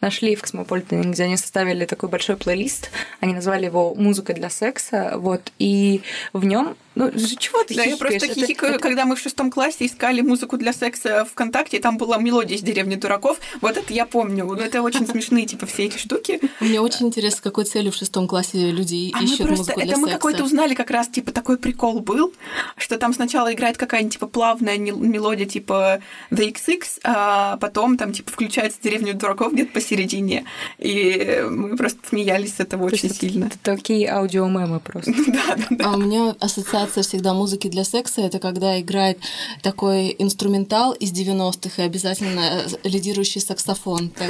нашли 0.00 0.34
в 0.34 0.42
Космополитене, 0.42 1.10
где 1.10 1.24
они 1.24 1.36
составили 1.36 1.84
такой 1.84 2.08
большой 2.08 2.36
плейлист, 2.36 2.90
они 3.20 3.34
назвали 3.34 3.66
его 3.66 3.94
«Музыка 3.94 4.34
для 4.34 4.50
секса», 4.50 5.14
вот, 5.16 5.52
и 5.58 6.02
в 6.32 6.44
нем 6.44 6.76
ну, 6.96 7.10
чего 7.12 7.62
ты 7.62 7.74
Да, 7.76 7.84
я 7.84 7.96
просто 7.96 8.26
хихикаю, 8.26 8.74
это... 8.74 8.82
когда 8.82 9.04
мы 9.04 9.14
в 9.14 9.20
шестом 9.20 9.50
классе 9.50 9.86
искали 9.86 10.22
музыку 10.22 10.56
для 10.58 10.72
секса 10.72 11.24
ВКонтакте, 11.24 11.76
и 11.76 11.80
там 11.80 11.96
была 11.96 12.18
мелодия 12.18 12.56
из 12.56 12.62
деревни 12.62 12.96
дураков. 12.96 13.38
Вот 13.60 13.76
это 13.76 13.92
я 13.92 14.06
помню. 14.06 14.44
Ну, 14.44 14.54
это 14.54 14.82
очень 14.82 15.06
смешные, 15.06 15.46
типа, 15.46 15.66
все 15.66 15.84
эти 15.84 15.98
штуки. 15.98 16.40
Мне 16.58 16.80
очень 16.80 17.06
интересно, 17.06 17.38
с 17.38 17.40
какой 17.40 17.64
целью 17.64 17.92
в 17.92 17.94
шестом 17.94 18.26
классе 18.26 18.72
люди 18.72 19.12
а 19.14 19.22
ищут 19.22 19.48
музыку 19.48 19.78
для 19.78 19.84
это 19.84 19.92
секса. 19.92 20.00
мы 20.00 20.10
какой-то 20.10 20.44
узнали 20.44 20.74
как 20.74 20.90
раз, 20.90 21.08
типа, 21.08 21.30
такой 21.30 21.58
прикол 21.58 22.00
был, 22.00 22.34
что 22.76 22.98
там 22.98 23.14
сначала 23.14 23.52
играет 23.52 23.76
какая-нибудь, 23.76 24.14
типа, 24.14 24.26
плавная 24.26 24.76
мелодия, 24.76 25.46
типа, 25.46 25.59
The 25.68 26.52
XX, 26.52 26.82
а 27.04 27.56
потом 27.58 27.96
там, 27.96 28.12
типа, 28.12 28.30
включается 28.30 28.78
деревню 28.82 29.14
дураков 29.14 29.52
где-то 29.52 29.72
посередине. 29.72 30.44
И 30.78 31.44
мы 31.48 31.76
просто 31.76 31.98
смеялись 32.08 32.56
с 32.56 32.60
этого 32.60 32.84
очень 32.84 33.10
сильно. 33.10 33.46
Это 33.46 33.58
такие 33.62 34.10
аудиомемы 34.10 34.80
просто. 34.80 35.12
Да, 35.30 35.54
да, 35.56 35.66
да. 35.70 35.84
А 35.86 35.94
у 35.94 35.96
меня 35.96 36.34
ассоциация 36.40 36.80
ассоциация 36.90 37.02
всегда 37.02 37.34
музыки 37.34 37.68
для 37.68 37.84
секса— 37.84 38.20
это 38.22 38.38
когда 38.38 38.80
играет 38.80 39.18
такой 39.62 40.14
инструментал 40.18 40.92
из 40.92 41.12
90-х 41.12 41.82
и 41.82 41.86
обязательно 41.86 42.62
лидирующий 42.84 43.40
саксофон. 43.40 44.12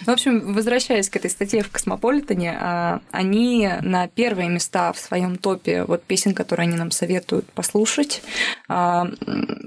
В 0.00 0.10
общем, 0.10 0.52
возвращаясь 0.52 1.08
к 1.08 1.16
этой 1.16 1.30
статье 1.30 1.62
в 1.62 1.70
Космополитене, 1.70 2.56
а, 2.60 3.00
они 3.10 3.70
на 3.82 4.08
первые 4.08 4.48
места 4.48 4.92
в 4.92 4.98
своем 4.98 5.36
топе 5.36 5.84
вот 5.84 6.02
песен, 6.02 6.34
которые 6.34 6.68
они 6.68 6.76
нам 6.76 6.90
советуют 6.90 7.46
послушать. 7.52 8.22
А, 8.68 9.06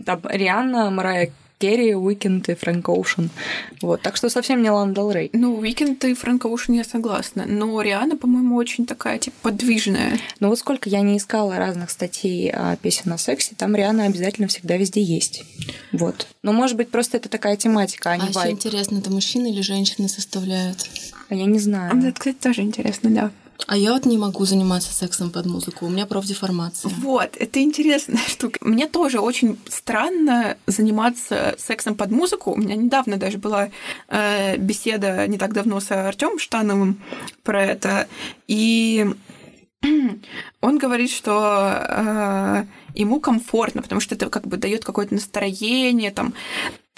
там 0.05 0.21
Рианна, 0.29 0.89
Марая 0.89 1.31
Керри, 1.60 1.94
Weeknd 1.93 2.48
и 2.48 2.56
Фрэнк 2.56 2.88
Оушен. 2.88 3.30
Вот. 3.82 4.01
Так 4.01 4.16
что 4.16 4.30
совсем 4.30 4.63
не 4.63 4.70
Лана 4.70 4.96
Дел 4.96 5.12
Рей. 5.12 5.30
Ну, 5.34 5.58
Weeknd 5.58 6.03
и 6.06 6.13
Фрэнк 6.13 6.46
Оушен 6.46 6.74
я 6.75 6.86
согласна. 6.86 7.46
Но 7.46 7.82
Риана, 7.82 8.16
по-моему, 8.16 8.56
очень 8.56 8.86
такая, 8.86 9.20
типа, 9.20 9.36
подвижная. 9.42 10.18
Ну 10.39 10.48
вот 10.48 10.58
сколько 10.58 10.89
я 10.89 11.01
не 11.01 11.18
искала 11.18 11.58
разных 11.58 11.92
статей 11.92 12.50
о 12.50 12.78
песен 12.78 13.12
о 13.12 13.18
сексе, 13.18 13.56
там 13.58 13.75
Риана 13.75 14.06
обязательно 14.06 14.48
всегда 14.48 14.78
везде 14.78 15.01
есть. 15.01 15.44
Вот. 15.92 16.28
Но, 16.44 16.54
может 16.54 16.78
быть, 16.78 16.89
просто 16.89 17.18
это 17.18 17.28
такая 17.28 17.58
тематика, 17.58 18.12
а 18.12 18.18
не 18.18 18.30
а 18.30 18.32
vibe. 18.31 18.53
интересно, 18.54 19.00
это 19.00 19.12
мужчины 19.12 19.51
или 19.51 19.62
женщины 19.62 20.08
составляют? 20.08 20.89
А 21.28 21.36
я 21.36 21.46
не 21.46 21.60
знаю. 21.60 22.00
Это, 22.00 22.18
кстати, 22.18 22.38
тоже 22.38 22.62
интересно, 22.62 23.10
да. 23.10 23.32
А 23.68 23.78
я 23.78 23.94
вот 23.94 24.06
не 24.06 24.18
могу 24.18 24.46
заниматься 24.46 24.94
сексом 24.94 25.32
под 25.32 25.46
музыку. 25.46 25.86
У 25.86 25.89
меня 25.89 26.06
профдеформация. 26.06 26.92
Вот, 26.98 27.36
это 27.38 27.62
интересная 27.62 28.22
штука. 28.28 28.58
Мне 28.62 28.88
тоже 28.88 29.20
очень 29.20 29.58
странно 29.68 30.58
заниматься 30.66 31.56
сексом 31.58 31.96
под 31.96 32.12
музыку. 32.12 32.51
У 32.51 32.58
меня 32.58 32.75
недавно 32.75 33.18
даже 33.18 33.38
была 33.38 33.70
э, 34.08 34.58
беседа 34.58 35.28
не 35.28 35.38
так 35.38 35.54
давно 35.54 35.80
с 35.80 35.92
Артемом 35.92 36.39
Штановым 36.39 37.01
про 37.44 37.63
это. 37.63 38.08
И 38.48 39.08
он 40.62 40.78
говорит, 40.78 41.12
что 41.12 41.86
э, 41.88 42.66
ему 42.96 43.20
комфортно, 43.20 43.82
потому 43.82 44.01
что 44.01 44.16
это 44.16 44.30
как 44.30 44.48
бы 44.48 44.58
дает 44.58 44.84
какое-то 44.84 45.13
настроение, 45.13 46.12
там 46.12 46.34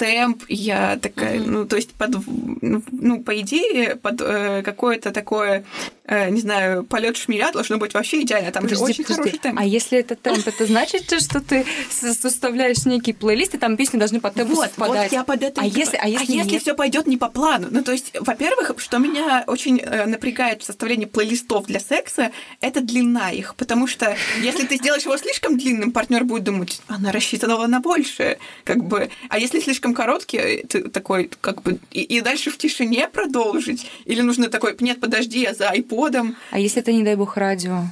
темп, 0.02 0.44
я 0.50 0.98
такая, 0.98 1.38
mm-hmm. 1.38 1.48
ну, 1.48 1.66
то 1.66 1.76
есть, 1.76 1.94
под, 1.94 2.16
ну, 2.26 3.24
по 3.24 3.40
идее, 3.40 3.96
под 3.98 4.20
э, 4.22 4.64
какое-то 4.64 5.12
такое, 5.12 5.64
э, 6.12 6.30
не 6.30 6.42
знаю, 6.42 6.84
полет 6.84 7.16
шмеля 7.16 7.52
должно 7.52 7.78
быть 7.78 7.94
вообще 7.94 8.22
идеально. 8.22 8.52
Там 8.52 8.64
подожди, 8.64 8.86
же 8.86 8.92
очень 8.92 9.04
подожди. 9.04 9.22
хороший 9.22 9.40
темп. 9.40 9.60
А 9.60 9.66
если 9.66 9.98
это 9.98 10.16
темп, 10.16 10.46
это 10.46 10.66
значит, 10.66 11.06
что 11.22 11.40
ты 11.40 11.66
составляешь 11.90 12.86
некий 12.86 13.14
плейлист, 13.14 13.56
и 13.56 13.58
там 13.58 13.78
песни 13.78 13.98
должны 13.98 14.20
по 14.20 14.30
темпу 14.30 14.56
вот, 14.56 14.66
совпадать. 14.66 15.12
Вот 15.12 15.18
я 15.18 15.24
под 15.24 15.42
это. 15.42 15.62
А 15.62 15.66
если, 15.66 15.98
а 15.98 16.08
если, 16.08 16.34
а 16.34 16.44
если 16.44 16.58
все 16.60 16.76
пойдет 16.76 17.08
не 17.08 17.18
по 17.18 17.30
плану? 17.30 17.68
Ну, 17.72 17.82
то 17.84 17.94
есть, 17.94 18.12
во-первых, 18.20 18.74
что 18.78 18.98
меня 18.98 19.46
очень 19.48 19.80
э, 19.80 20.06
напрягает 20.06 20.62
в 20.62 20.66
составлении 20.66 21.06
плейлистов 21.06 21.66
для 21.66 21.80
секса, 21.80 22.32
это 22.60 22.82
длина 22.82 23.32
их, 23.32 23.56
потому 23.56 23.88
что 23.88 24.16
если 24.42 24.66
ты 24.66 24.76
сделаешь 24.76 25.04
его 25.04 25.16
слишком 25.18 25.58
длинным, 25.58 25.92
партнер 25.92 26.26
будет 26.26 26.44
думать, 26.44 26.82
она 26.88 27.12
рассчитана 27.12 27.66
на 27.68 27.80
большее, 27.80 28.38
как 28.66 28.84
бы. 28.84 29.10
А 29.30 29.40
если 29.40 29.62
слишком 29.62 29.94
короткий, 29.94 30.66
ты 30.68 30.90
такой, 30.90 31.30
как 31.40 31.62
бы, 31.62 31.80
и, 31.92 32.02
и 32.02 32.22
дальше 32.22 32.52
в 32.52 32.58
тишине 32.58 33.08
продолжить? 33.08 33.90
Или 34.06 34.22
нужно 34.22 34.50
такой, 34.50 34.76
нет, 34.82 35.00
подожди, 35.00 35.40
я 35.42 35.54
за 35.54 35.70
айподом? 36.02 36.36
А 36.52 36.60
если 36.60 36.82
это, 36.82 36.92
не 36.92 37.04
дай 37.04 37.16
бог, 37.16 37.38
радио? 37.38 37.84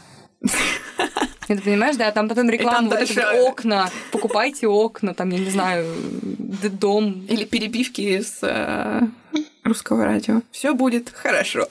Ты 1.48 1.60
понимаешь, 1.60 1.96
да, 1.96 2.12
там 2.12 2.30
потом 2.30 2.50
реклама, 2.50 2.90
вот 2.90 2.98
дальше... 3.00 3.22
окна, 3.22 3.90
покупайте 4.12 4.68
окна, 4.68 5.16
там, 5.16 5.32
я 5.32 5.40
не 5.40 5.50
знаю, 5.50 5.86
дом. 6.80 7.26
Или 7.28 7.44
перебивки 7.44 8.02
из 8.02 8.38
э, 8.44 9.02
русского 9.64 10.06
радио. 10.06 10.42
Все 10.52 10.76
будет 10.76 11.10
хорошо. 11.10 11.68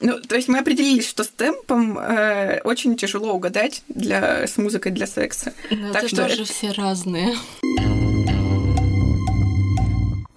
Ну, 0.00 0.20
то 0.20 0.36
есть 0.36 0.48
мы 0.48 0.58
определились, 0.58 1.08
что 1.08 1.24
с 1.24 1.28
темпом 1.28 1.98
э, 1.98 2.60
очень 2.64 2.96
тяжело 2.96 3.32
угадать 3.32 3.82
для, 3.88 4.46
с 4.46 4.58
музыкой 4.58 4.92
для 4.92 5.06
секса. 5.06 5.54
Но 5.70 5.94
так 5.94 6.04
это 6.04 6.08
что 6.08 6.22
тоже 6.28 6.42
это... 6.42 6.52
все 6.52 6.72
разные. 6.72 7.34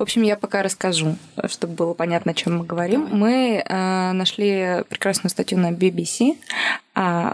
В 0.10 0.12
общем, 0.12 0.24
я 0.24 0.38
пока 0.38 0.64
расскажу, 0.64 1.18
чтобы 1.50 1.76
было 1.76 1.94
понятно, 1.94 2.32
о 2.32 2.34
чем 2.34 2.58
мы 2.58 2.66
говорим. 2.66 3.06
Давай. 3.06 3.20
Мы 3.20 3.64
э, 3.64 4.12
нашли 4.14 4.84
прекрасную 4.90 5.30
статью 5.30 5.60
на 5.60 5.72
BBC. 5.72 6.36
Э, 6.96 7.34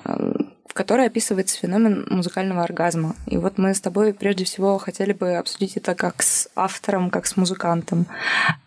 которой 0.75 1.07
описывается 1.07 1.57
феномен 1.57 2.05
музыкального 2.09 2.61
оргазма. 2.61 3.15
И 3.27 3.37
вот 3.37 3.57
мы 3.57 3.73
с 3.73 3.79
тобой 3.79 4.13
прежде 4.13 4.43
всего 4.43 4.77
хотели 4.77 5.13
бы 5.13 5.37
обсудить 5.37 5.77
это 5.77 5.95
как 5.95 6.21
с 6.21 6.49
автором, 6.53 7.09
как 7.09 7.27
с 7.27 7.37
музыкантом. 7.37 8.07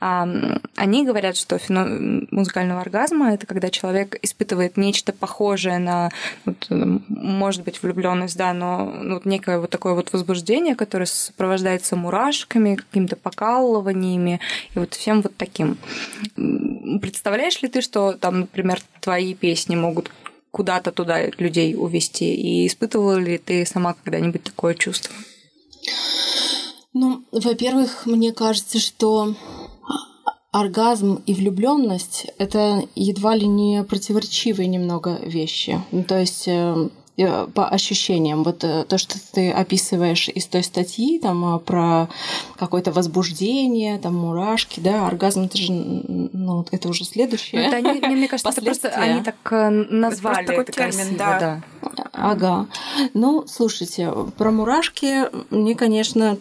Они 0.00 1.04
говорят, 1.04 1.36
что 1.36 1.58
феномен 1.58 2.26
музыкального 2.30 2.80
оргазма— 2.80 3.32
это 3.34 3.46
когда 3.46 3.68
человек 3.68 4.18
испытывает 4.22 4.78
нечто 4.78 5.12
похожее 5.12 5.78
на, 5.78 6.10
вот, 6.46 6.66
может 6.70 7.62
быть, 7.62 7.82
влюбленность, 7.82 8.38
да, 8.38 8.54
но 8.54 8.86
ну, 8.86 9.20
некое 9.26 9.58
вот 9.58 9.68
такое 9.68 9.92
вот 9.92 10.10
возбуждение, 10.10 10.76
которое 10.76 11.04
сопровождается 11.04 11.94
мурашками, 11.94 12.76
какими-то 12.76 13.16
покалываниями 13.16 14.40
и 14.74 14.78
вот 14.78 14.94
всем 14.94 15.20
вот 15.20 15.36
таким. 15.36 15.76
Представляешь 17.02 17.60
ли 17.60 17.68
ты, 17.68 17.82
что 17.82 18.14
там, 18.14 18.40
например, 18.40 18.80
твои 19.02 19.34
песни 19.34 19.76
могут 19.76 20.10
куда-то 20.58 20.90
туда 20.90 21.24
людей 21.38 21.76
увести. 21.76 22.34
И 22.34 22.66
испытывала 22.66 23.16
ли 23.16 23.38
ты 23.38 23.64
сама 23.64 23.94
когда-нибудь 23.94 24.42
такое 24.42 24.74
чувство? 24.74 25.14
Ну, 26.92 27.22
во-первых, 27.30 28.06
мне 28.06 28.32
кажется, 28.32 28.80
что 28.80 29.36
оргазм 30.50 31.22
и 31.26 31.34
влюбленность 31.34 32.26
это 32.38 32.82
едва 32.96 33.36
ли 33.36 33.46
не 33.46 33.84
противоречивые 33.84 34.66
немного 34.66 35.20
вещи. 35.22 35.80
Ну, 35.92 36.02
то 36.02 36.18
есть 36.18 36.48
э, 36.48 36.88
по 37.54 37.68
ощущениям. 37.68 38.44
Вот 38.44 38.62
э, 38.62 38.84
то, 38.84 38.98
что 38.98 39.16
ты 39.32 39.50
описываешь 39.50 40.28
из 40.28 40.46
той 40.46 40.62
статьи, 40.62 41.18
там 41.18 41.56
э, 41.56 41.58
про 41.58 42.08
какое-то 42.56 42.92
возбуждение, 42.92 43.98
там 43.98 44.14
мурашки, 44.14 44.80
да, 44.80 45.06
оргазм, 45.06 45.44
это 45.44 45.58
же, 45.58 45.72
ну, 45.72 46.64
это 46.70 46.88
уже 46.88 47.04
следующее. 47.04 47.64
Это 47.64 47.76
они, 47.76 48.00
мне 48.00 48.28
кажется, 48.28 48.50
это 48.50 48.62
просто 48.62 48.88
они 48.90 49.22
так 49.22 49.36
назвали. 49.50 50.44
Это 50.44 50.52
такой 50.52 50.64
термин, 50.66 50.92
красиво, 50.92 51.18
да. 51.18 51.62
да. 51.96 52.04
Ага. 52.12 52.66
Ну, 53.14 53.44
слушайте, 53.46 54.12
про 54.36 54.50
мурашки 54.50 55.24
мне, 55.50 55.74
конечно, 55.74 56.38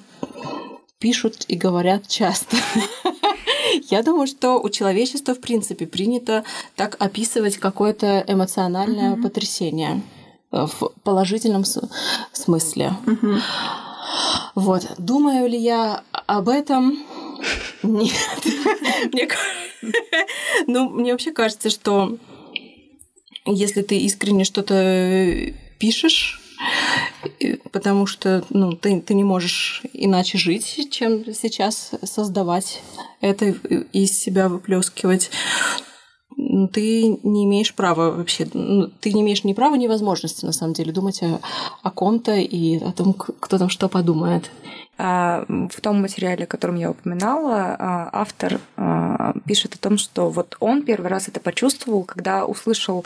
пишут 1.00 1.46
и 1.48 1.56
говорят 1.56 2.08
часто. 2.08 2.58
Я 3.90 4.04
думаю, 4.04 4.28
что 4.28 4.60
у 4.60 4.70
человечества, 4.70 5.34
в 5.34 5.42
принципе, 5.42 5.86
принято 5.86 6.44
так 6.76 6.96
описывать 7.00 7.58
какое-то 7.58 8.24
эмоциональное 8.28 9.16
mm-hmm. 9.16 9.22
потрясение. 9.22 10.02
Э, 10.52 10.66
в 10.66 10.92
положительном 11.04 11.64
смысле. 12.34 12.94
Угу. 13.06 13.36
Вот. 14.56 14.88
Думаю 14.98 15.50
ли 15.50 15.58
я 15.58 16.04
об 16.12 16.50
этом? 16.50 17.04
Нет. 17.84 18.14
Мне 19.14 19.28
Ну, 20.68 20.90
мне 20.90 21.12
вообще 21.12 21.32
кажется, 21.32 21.70
что 21.70 22.18
если 23.46 23.82
ты 23.82 23.98
искренне 24.00 24.44
что-то 24.44 25.54
пишешь, 25.78 26.42
потому 27.72 28.08
что 28.08 28.44
ну, 28.50 28.74
ты, 28.74 29.00
ты 29.02 29.14
не 29.14 29.24
можешь 29.24 29.84
иначе 29.94 30.38
жить, 30.38 30.90
чем 30.92 31.24
сейчас 31.34 31.92
создавать 32.04 32.82
это 33.22 33.46
из 33.94 34.18
себя 34.18 34.50
выплескивать, 34.50 35.30
ты 36.38 37.18
не 37.24 37.46
имеешь 37.46 37.74
права 37.74 38.12
вообще, 38.12 38.48
ну, 38.54 38.90
ты 39.02 39.12
не 39.12 39.22
имеешь 39.22 39.44
ни 39.44 39.54
права, 39.54 39.76
ни 39.76 39.88
возможности, 39.88 40.46
на 40.46 40.52
самом 40.52 40.74
деле, 40.74 40.92
думать 40.92 41.22
о, 41.24 41.40
о 41.82 41.92
ком-то 41.92 42.36
и 42.36 42.78
о 42.78 42.92
том, 42.92 43.14
кто 43.14 43.58
там 43.58 43.70
что 43.70 43.90
подумает. 43.90 44.52
А, 45.00 45.46
в 45.48 45.80
том 45.82 46.02
материале, 46.02 46.46
о 46.46 46.48
котором 46.48 46.76
я 46.76 46.90
упоминала, 46.90 47.76
а, 47.78 48.10
автор 48.14 48.60
а, 48.78 49.34
пишет 49.46 49.76
о 49.76 49.78
том, 49.78 49.98
что 50.00 50.30
вот 50.30 50.58
он 50.60 50.82
первый 50.82 51.08
раз 51.08 51.28
это 51.28 51.40
почувствовал, 51.40 52.04
когда 52.04 52.46
услышал 52.46 53.06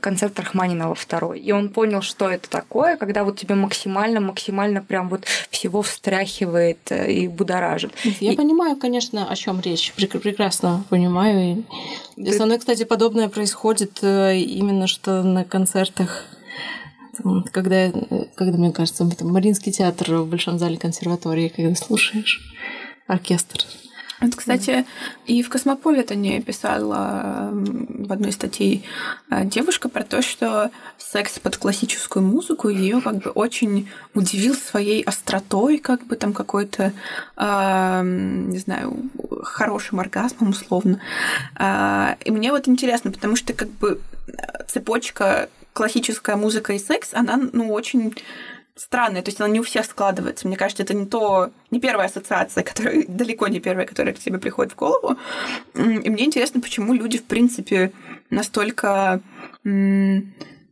концерт 0.00 0.38
Рахманинова 0.38 0.94
второй. 0.94 1.40
И 1.40 1.50
он 1.52 1.70
понял, 1.70 2.02
что 2.02 2.28
это 2.28 2.50
такое, 2.50 2.96
когда 2.96 3.24
вот 3.24 3.38
тебя 3.38 3.54
максимально-максимально 3.54 4.82
прям 4.82 5.08
вот 5.08 5.24
всего 5.50 5.80
встряхивает 5.80 6.78
э, 6.90 7.10
и 7.10 7.28
будоражит. 7.28 7.92
Я 8.20 8.32
и... 8.32 8.36
понимаю, 8.36 8.76
конечно, 8.76 9.30
о 9.30 9.34
чем 9.34 9.60
речь. 9.60 9.94
Прекрасно 9.94 10.84
понимаю. 10.90 11.64
И 12.16 12.32
со 12.32 12.44
мной, 12.44 12.58
кстати, 12.58 12.84
подобное 12.84 13.30
происходит 13.30 14.00
э, 14.02 14.36
именно 14.36 14.86
что 14.86 15.22
на 15.22 15.44
концертах 15.44 16.26
когда, 17.52 17.90
когда 18.40 18.56
мне 18.56 18.72
кажется, 18.72 19.06
там, 19.06 19.28
Мариинский 19.28 19.70
театр 19.70 20.14
в 20.14 20.26
Большом 20.26 20.58
зале 20.58 20.78
консерватории, 20.78 21.52
когда 21.54 21.74
слушаешь 21.74 22.40
оркестр. 23.06 23.66
Вот, 24.22 24.34
кстати, 24.34 24.86
и 25.26 25.42
в 25.42 25.50
Космополитене 25.50 26.40
писала 26.40 27.50
в 27.52 28.12
одной 28.12 28.32
статье 28.32 28.82
э, 29.30 29.44
девушка 29.44 29.88
про 29.88 30.04
то, 30.04 30.22
что 30.22 30.70
секс 30.96 31.38
под 31.38 31.56
классическую 31.58 32.24
музыку 32.24 32.68
ее 32.68 33.00
как 33.02 33.16
бы 33.16 33.30
очень 33.30 33.90
удивил 34.14 34.54
своей 34.54 35.02
остротой, 35.02 35.78
как 35.78 36.06
бы 36.06 36.16
там 36.16 36.32
какой-то, 36.32 36.92
э, 37.36 38.02
не 38.04 38.58
знаю, 38.58 39.10
хорошим 39.42 40.00
оргазмом 40.00 40.50
условно. 40.50 41.00
Э, 41.58 42.14
и 42.24 42.30
мне 42.30 42.52
вот 42.52 42.68
интересно, 42.68 43.10
потому 43.10 43.36
что 43.36 43.52
как 43.52 43.70
бы 43.70 44.00
цепочка 44.68 45.48
классическая 45.80 46.36
музыка 46.36 46.74
и 46.74 46.78
секс, 46.78 47.14
она, 47.14 47.40
ну, 47.54 47.72
очень 47.72 48.14
странная, 48.76 49.22
то 49.22 49.30
есть 49.30 49.40
она 49.40 49.48
не 49.48 49.60
у 49.60 49.62
всех 49.62 49.86
складывается. 49.86 50.46
Мне 50.46 50.58
кажется, 50.58 50.82
это 50.82 50.92
не 50.92 51.06
то, 51.06 51.50
не 51.70 51.80
первая 51.80 52.06
ассоциация, 52.06 52.62
которая 52.62 53.04
далеко 53.08 53.48
не 53.48 53.60
первая, 53.60 53.86
которая 53.86 54.12
к 54.12 54.18
тебе 54.18 54.38
приходит 54.38 54.74
в 54.74 54.76
голову. 54.76 55.16
И 55.74 56.10
мне 56.10 56.26
интересно, 56.26 56.60
почему 56.60 56.92
люди, 56.92 57.16
в 57.16 57.24
принципе, 57.24 57.92
настолько 58.28 59.22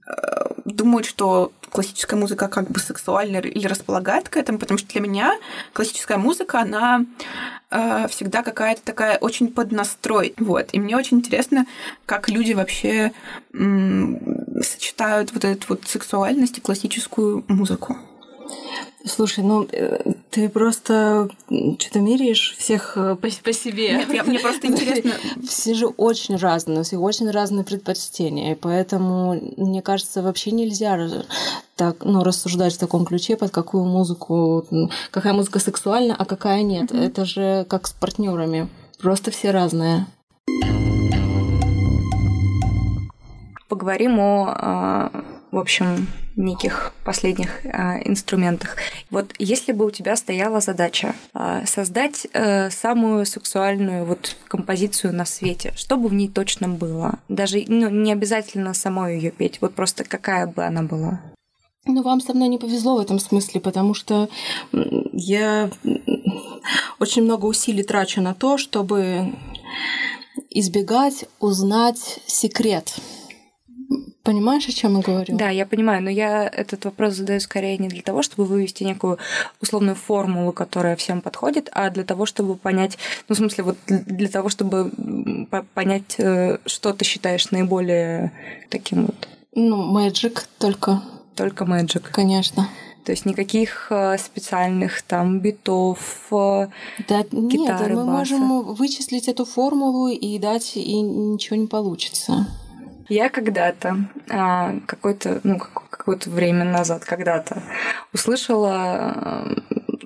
Э, 0.09 0.49
думают, 0.65 1.07
что 1.07 1.53
классическая 1.71 2.17
музыка 2.17 2.49
как 2.49 2.71
бы 2.71 2.81
сексуальна 2.81 3.38
или 3.38 3.67
располагает 3.67 4.29
к 4.29 4.37
этому, 4.38 4.59
потому 4.59 4.79
что 4.79 4.88
для 4.88 5.03
меня 5.03 5.35
классическая 5.75 6.17
музыка, 6.17 6.61
она 6.61 7.05
э, 7.71 8.07
всегда 8.09 8.43
какая-то 8.43 8.83
такая 8.83 9.19
очень 9.19 9.49
под 9.49 9.71
настрой. 9.73 10.35
Вот. 10.38 10.71
И 10.73 10.81
мне 10.81 10.97
очень 10.97 11.19
интересно, 11.19 11.67
как 12.07 12.31
люди 12.31 12.55
вообще 12.55 13.12
сочетают 14.62 15.33
вот 15.33 15.45
эту 15.45 15.67
вот 15.69 15.87
сексуальность 15.87 16.59
и 16.59 16.61
классическую 16.61 17.45
музыку. 17.49 17.97
Слушай, 19.05 19.45
ну 19.45 19.67
э, 19.71 20.12
ты 20.31 20.49
просто 20.49 21.29
что-то 21.49 22.00
меряешь 22.00 22.57
всех 22.59 22.97
э, 22.97 23.17
по, 23.17 23.29
по 23.29 23.53
себе. 23.53 23.93
Нет, 23.93 24.12
я, 24.12 24.25
мне 24.25 24.38
просто 24.38 24.67
интересно. 24.69 25.12
Все 25.47 25.75
же 25.75 25.87
очень 25.87 26.37
разные, 26.37 26.81
у 26.81 26.83
всех 26.83 27.00
очень 27.00 27.31
разные 27.31 27.65
предпочтения, 27.65 28.53
и 28.53 28.55
поэтому, 28.57 29.41
мне 29.57 29.83
кажется, 29.83 30.23
вообще 30.23 30.50
нельзя 30.50 30.99
так, 31.77 32.05
ну, 32.05 32.25
рассуждать 32.25 32.75
в 32.75 32.79
таком 32.79 33.07
ключе, 33.07 33.37
под 33.37 33.50
какую 33.50 33.85
музыку, 33.85 34.67
какая 35.11 35.33
музыка 35.33 35.61
сексуальна, 35.61 36.17
а 36.19 36.25
какая 36.25 36.62
нет. 36.62 36.91
Mm-hmm. 36.91 37.07
Это 37.07 37.25
же 37.25 37.67
как 37.69 37.87
с 37.87 37.93
партнерами. 37.93 38.69
Просто 39.00 39.31
все 39.31 39.53
разные. 39.53 40.07
Поговорим 43.69 44.19
о 44.19 44.55
а, 44.57 45.25
в 45.51 45.59
общем, 45.59 46.09
неких 46.37 46.93
последних 47.05 47.64
э, 47.64 48.03
инструментах. 48.05 48.77
Вот 49.11 49.33
если 49.38 49.73
бы 49.73 49.87
у 49.87 49.90
тебя 49.90 50.14
стояла 50.16 50.61
задача 50.61 51.14
э, 51.35 51.64
создать 51.66 52.27
э, 52.33 52.71
самую 52.71 53.25
сексуальную 53.25 54.05
вот 54.05 54.37
композицию 54.47 55.14
на 55.14 55.25
свете, 55.25 55.73
что 55.77 55.97
бы 55.97 56.09
в 56.09 56.14
ней 56.14 56.29
точно 56.29 56.69
было? 56.69 57.19
Даже 57.29 57.64
ну, 57.66 57.88
не 57.88 58.12
обязательно 58.12 58.75
самой 58.75 59.16
ее 59.16 59.31
петь, 59.31 59.61
вот 59.61 59.75
просто 59.75 60.05
какая 60.05 60.47
бы 60.47 60.64
она 60.64 60.83
была? 60.83 61.21
Ну, 61.87 62.03
вам 62.03 62.21
со 62.21 62.35
мной 62.35 62.49
не 62.49 62.59
повезло 62.59 62.97
в 62.97 63.01
этом 63.01 63.19
смысле, 63.19 63.62
потому 63.62 63.95
что 63.95 64.29
я 65.12 65.71
очень 66.99 67.23
много 67.23 67.47
усилий 67.47 67.83
трачу 67.83 68.21
на 68.21 68.35
то, 68.35 68.59
чтобы 68.59 69.33
избегать 70.51 71.25
узнать 71.40 72.21
секрет 72.27 72.95
Понимаешь, 74.22 74.68
о 74.68 74.72
чем 74.72 74.96
я 74.96 75.03
говорю? 75.03 75.37
Да, 75.37 75.48
я 75.48 75.64
понимаю, 75.64 76.03
но 76.03 76.11
я 76.11 76.46
этот 76.46 76.85
вопрос 76.85 77.14
задаю 77.14 77.40
скорее 77.40 77.79
не 77.79 77.88
для 77.88 78.03
того, 78.03 78.22
чтобы 78.22 78.44
вывести 78.44 78.85
некую 78.85 79.18
условную 79.62 79.94
формулу, 79.94 80.53
которая 80.53 80.96
всем 80.96 81.22
подходит, 81.22 81.70
а 81.72 81.88
для 81.88 82.05
того, 82.05 82.27
чтобы 82.27 82.57
понять, 82.57 82.98
ну, 83.29 83.35
в 83.35 83.38
смысле, 83.38 83.64
вот 83.64 83.79
для 83.87 84.29
того, 84.29 84.51
чтобы 84.51 84.92
понять, 85.72 86.16
э, 86.18 86.59
что 86.66 86.92
ты 86.92 87.07
считаешь 87.07 87.51
наиболее 87.51 88.33
таким 88.68 89.07
вот. 89.07 89.29
Ну, 89.55 89.96
magic 89.96 90.42
только. 90.59 91.03
Только 91.35 91.64
magic. 91.64 92.11
Конечно. 92.12 92.68
То 93.05 93.12
есть 93.12 93.24
никаких 93.24 93.87
э, 93.88 94.18
специальных 94.18 95.01
там 95.01 95.40
битов, 95.40 96.27
э, 96.31 96.68
да, 97.09 97.22
гитары, 97.33 97.94
нет, 97.94 97.96
мы 97.96 98.05
баса. 98.05 98.11
можем 98.11 98.74
вычислить 98.74 99.29
эту 99.29 99.46
формулу 99.46 100.09
и 100.09 100.38
дать, 100.38 100.77
и 100.77 101.01
ничего 101.01 101.57
не 101.57 101.66
получится. 101.66 102.46
Я 103.09 103.31
когда-то, 103.31 103.97
а, 104.31 104.75
какое-то, 104.87 105.40
ну, 105.42 105.59
какое-то 105.59 106.31
время 106.31 106.64
назад, 106.64 107.05
когда-то 107.05 107.62
услышала, 108.12 109.47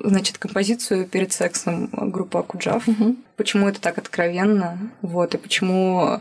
значит, 0.03 0.39
композицию 0.39 1.07
перед 1.07 1.33
сексом 1.33 1.89
группы 1.93 2.39
Акуджав. 2.39 2.87
Угу 2.89 3.17
почему 3.43 3.69
это 3.69 3.81
так 3.81 3.99
откровенно, 3.99 4.79
вот, 5.03 5.35
и 5.35 5.39
почему 5.39 6.21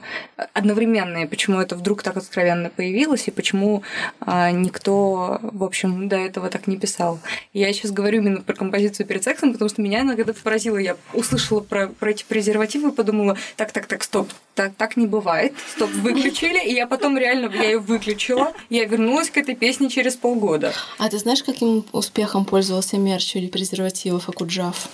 одновременно, 0.54 1.20
и 1.24 1.28
почему 1.28 1.60
это 1.60 1.76
вдруг 1.76 2.02
так 2.02 2.18
откровенно 2.18 2.70
появилось, 2.70 3.28
и 3.28 3.32
почему 3.32 3.84
а, 4.20 4.50
никто, 4.50 5.40
в 5.42 5.64
общем, 5.64 6.10
до 6.10 6.16
этого 6.16 6.50
так 6.50 6.66
не 6.66 6.78
писал. 6.78 7.20
Я 7.54 7.72
сейчас 7.74 7.92
говорю 7.92 8.22
именно 8.22 8.42
про 8.42 8.56
композицию 8.56 9.06
перед 9.06 9.24
сексом, 9.24 9.54
потому 9.54 9.70
что 9.70 9.84
меня 9.84 10.02
иногда 10.02 10.34
поразило. 10.34 10.78
Я 10.78 10.98
услышала 11.14 11.60
про, 11.60 11.90
про 11.90 12.10
эти 12.10 12.24
презервативы 12.24 12.90
и 12.90 12.92
подумала, 12.92 13.38
так, 13.56 13.72
так, 13.72 13.86
так, 13.86 14.02
стоп, 14.02 14.30
так, 14.56 14.74
так 14.76 14.98
не 14.98 15.06
бывает, 15.06 15.54
стоп, 15.76 15.92
выключили, 15.92 16.66
и 16.66 16.74
я 16.74 16.88
потом 16.88 17.20
реально, 17.20 17.52
я 17.54 17.64
ее 17.64 17.80
выключила, 17.80 18.54
я 18.70 18.86
вернулась 18.86 19.30
к 19.30 19.38
этой 19.38 19.56
песне 19.56 19.90
через 19.90 20.16
полгода. 20.16 20.74
А 20.98 21.08
ты 21.08 21.20
знаешь, 21.20 21.44
каким 21.44 21.86
успехом 21.92 22.46
пользовался 22.46 22.98
мерч 22.98 23.36
или 23.36 23.48
презервативов 23.72 24.30
Акуджав? 24.30 24.90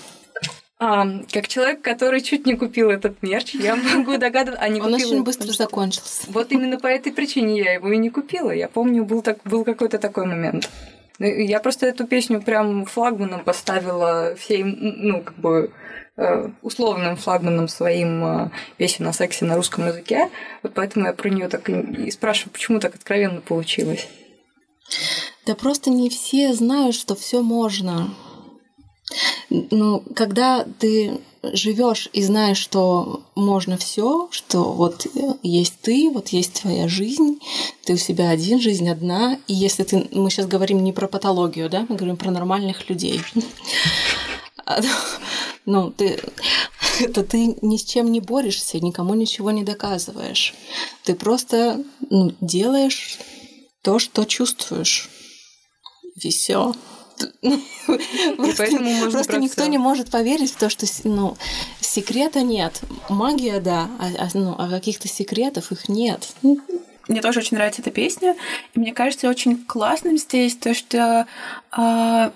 А, 0.80 1.06
как 1.34 1.48
человек, 1.48 1.82
который 1.82 2.22
чуть 2.22 2.46
не 2.46 2.56
купил 2.56 2.92
этот 2.92 3.24
мерч, 3.24 3.56
я 3.56 3.76
могу 3.76 4.18
догадываться, 4.18 4.63
а 4.63 4.70
не 4.70 4.80
Он 4.80 4.92
купила. 4.92 5.08
очень 5.08 5.24
быстро 5.24 5.52
закончился. 5.52 6.28
Вот 6.28 6.52
именно 6.52 6.80
по 6.80 6.86
этой 6.86 7.12
причине 7.12 7.58
я 7.58 7.74
его 7.74 7.92
и 7.92 7.98
не 7.98 8.12
купила. 8.12 8.52
Я 8.52 8.68
помню, 8.68 9.04
был, 9.04 9.24
так, 9.24 9.40
был 9.44 9.63
какой-то 9.63 9.98
такой 9.98 10.28
момент. 10.28 10.70
Ну, 11.18 11.26
я 11.26 11.60
просто 11.60 11.88
эту 11.88 12.06
песню 12.06 12.44
прям 12.44 12.86
флагманом 12.86 13.44
поставила 13.44 14.36
всей, 14.36 14.63
ну, 14.63 15.24
как 15.24 15.36
бы 15.40 15.72
э, 16.16 16.50
условным 16.62 17.16
флагманом 17.16 17.68
своим 17.70 18.24
э, 18.24 18.50
песен 18.78 19.08
о 19.08 19.13
сексе 19.13 19.46
на 19.46 19.56
русском 19.56 19.88
языке. 19.88 20.30
Вот 20.62 20.74
поэтому 20.76 21.08
я 21.08 21.13
про 21.13 21.30
нее 21.30 21.50
так 21.50 21.68
и 21.70 22.12
спрашиваю, 22.12 22.54
почему 22.54 22.80
так 22.80 22.94
откровенно 22.94 23.42
получилось. 23.42 24.08
Да 25.48 25.56
просто 25.56 25.90
не 25.90 26.12
все 26.12 26.54
знают, 26.54 26.94
что 26.94 27.16
все 27.16 27.42
можно. 27.42 28.13
Ну, 29.50 30.04
когда 30.15 30.65
ты 30.80 31.22
живешь 31.43 32.10
и 32.12 32.22
знаешь, 32.22 32.58
что 32.58 33.24
можно 33.36 33.78
все, 33.78 34.28
что 34.32 34.74
вот 34.74 35.08
есть 35.43 35.80
ты, 35.82 36.10
вот 36.12 36.30
есть 36.30 36.62
твоя 36.62 36.88
жизнь, 36.88 37.39
ты 37.86 37.93
у 37.93 37.98
себя 37.98 38.30
один, 38.30 38.60
жизнь 38.60 38.89
одна. 38.89 39.39
И 39.48 39.54
если 39.54 39.84
ты, 39.84 40.08
мы 40.12 40.30
сейчас 40.30 40.48
говорим 40.48 40.84
не 40.84 40.91
про 40.91 41.08
патологию, 41.08 41.70
да, 41.70 41.86
мы 41.88 41.96
говорим 41.96 42.17
про 42.17 42.32
нормальных 42.32 42.89
людей. 42.89 43.22
Ну, 45.65 45.91
ты, 45.91 46.20
то 47.13 47.24
ты 47.24 47.58
ни 47.62 47.78
с 47.78 47.84
чем 47.84 48.12
не 48.12 48.22
борешься, 48.22 48.80
никому 48.80 49.13
ничего 49.15 49.52
не 49.52 49.63
доказываешь. 49.63 50.54
Ты 51.04 51.13
просто 51.13 51.84
ну, 52.10 52.34
делаешь 52.39 53.17
то, 53.82 54.00
что 54.00 54.24
чувствуешь. 54.26 55.10
Все. 56.17 56.74
Можно 57.41 59.12
Просто 59.12 59.34
про 59.34 59.39
никто 59.39 59.65
не 59.65 59.77
может 59.77 60.10
поверить 60.12 60.51
в 60.51 60.58
то, 60.58 60.69
что 60.69 60.86
ну, 61.03 61.38
секрета 61.80 62.41
нет. 62.41 62.82
Магия, 63.10 63.60
да, 63.60 63.89
а, 63.99 64.25
а, 64.25 64.30
ну, 64.34 64.56
а 64.58 64.69
каких-то 64.69 65.08
секретов 65.08 65.71
их 65.71 65.89
нет. 65.89 66.30
Мне 67.08 67.21
тоже 67.21 67.39
очень 67.39 67.56
нравится 67.56 67.82
эта 67.82 67.91
песня. 67.91 68.36
И 68.73 68.80
мне 68.80 68.93
кажется 68.93 69.30
очень 69.30 69.63
классным 69.65 70.17
здесь 70.17 70.56
то, 70.56 70.73
что 70.73 71.25
а, 71.71 72.32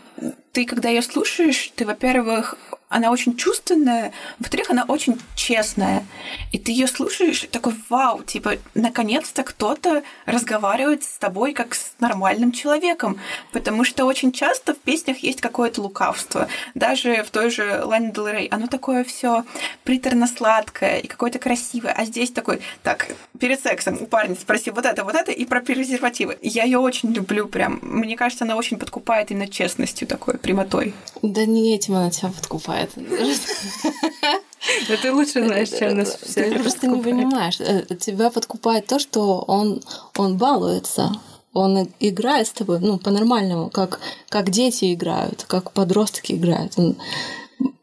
ты, 0.53 0.65
когда 0.65 0.89
ее 0.89 1.01
слушаешь, 1.01 1.71
ты, 1.75 1.85
во-первых, 1.85 2.55
она 2.91 3.09
очень 3.09 3.35
чувственная, 3.37 4.11
во-вторых, 4.39 4.69
она 4.69 4.83
очень 4.87 5.19
честная. 5.35 6.05
И 6.51 6.59
ты 6.59 6.71
ее 6.71 6.87
слушаешь, 6.87 7.45
и 7.45 7.47
такой, 7.47 7.73
вау, 7.89 8.21
типа, 8.23 8.57
наконец-то 8.75 9.43
кто-то 9.43 10.03
разговаривает 10.25 11.03
с 11.03 11.17
тобой 11.17 11.53
как 11.53 11.73
с 11.73 11.93
нормальным 11.99 12.51
человеком. 12.51 13.17
Потому 13.53 13.83
что 13.83 14.05
очень 14.05 14.31
часто 14.31 14.73
в 14.73 14.77
песнях 14.77 15.19
есть 15.19 15.41
какое-то 15.41 15.81
лукавство. 15.81 16.47
Даже 16.75 17.23
в 17.23 17.31
той 17.31 17.49
же 17.49 17.81
Лане 17.83 18.11
Дел 18.11 18.27
Рей. 18.27 18.47
Оно 18.47 18.67
такое 18.67 19.03
все 19.03 19.45
приторно-сладкое 19.83 20.99
и 20.99 21.07
какое-то 21.07 21.39
красивое. 21.39 21.93
А 21.93 22.05
здесь 22.05 22.31
такой, 22.31 22.61
так, 22.83 23.15
перед 23.39 23.61
сексом 23.61 23.97
у 24.01 24.05
парня 24.05 24.35
спроси 24.35 24.71
вот 24.71 24.85
это, 24.85 25.03
вот 25.03 25.15
это, 25.15 25.31
и 25.31 25.45
про 25.45 25.61
презервативы. 25.61 26.37
Я 26.41 26.63
ее 26.63 26.79
очень 26.79 27.13
люблю 27.13 27.47
прям. 27.47 27.79
Мне 27.81 28.17
кажется, 28.17 28.43
она 28.43 28.55
очень 28.55 28.77
подкупает 28.77 29.31
именно 29.31 29.47
честностью 29.47 30.07
такой, 30.07 30.37
прямотой. 30.37 30.93
Да 31.21 31.45
не 31.45 31.75
этим 31.75 31.95
она 31.95 32.09
тебя 32.09 32.29
подкупает. 32.29 32.80
Да 34.87 34.95
ты 35.01 35.11
лучше 35.11 35.43
знаешь, 35.43 35.69
чем 35.69 35.97
нас 35.97 36.17
все 36.21 36.51
Ты 36.51 36.59
просто 36.59 36.87
не 36.87 37.01
понимаешь. 37.01 37.59
Э, 37.59 37.83
Тебя 37.95 38.29
подкупает 38.29 38.85
то, 38.85 38.99
что 38.99 39.39
он, 39.47 39.81
он 40.17 40.37
балуется. 40.37 41.11
Он 41.53 41.87
играет 41.99 42.47
с 42.47 42.51
тобой, 42.51 42.79
ну, 42.79 42.97
по-нормальному, 42.97 43.69
как, 43.69 43.99
как 44.29 44.51
дети 44.51 44.93
играют, 44.93 45.45
как 45.47 45.71
подростки 45.71 46.33
играют. 46.33 46.73
Он, 46.77 46.95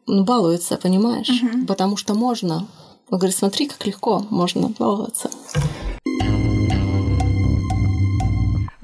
он 0.07 0.25
балуется, 0.25 0.77
понимаешь? 0.77 1.43
Потому 1.67 1.97
что 1.97 2.13
можно. 2.15 2.67
Он 3.11 3.17
говорит, 3.17 3.35
смотри, 3.35 3.67
как 3.67 3.85
легко 3.85 4.25
можно 4.29 4.69
баловаться. 4.69 5.29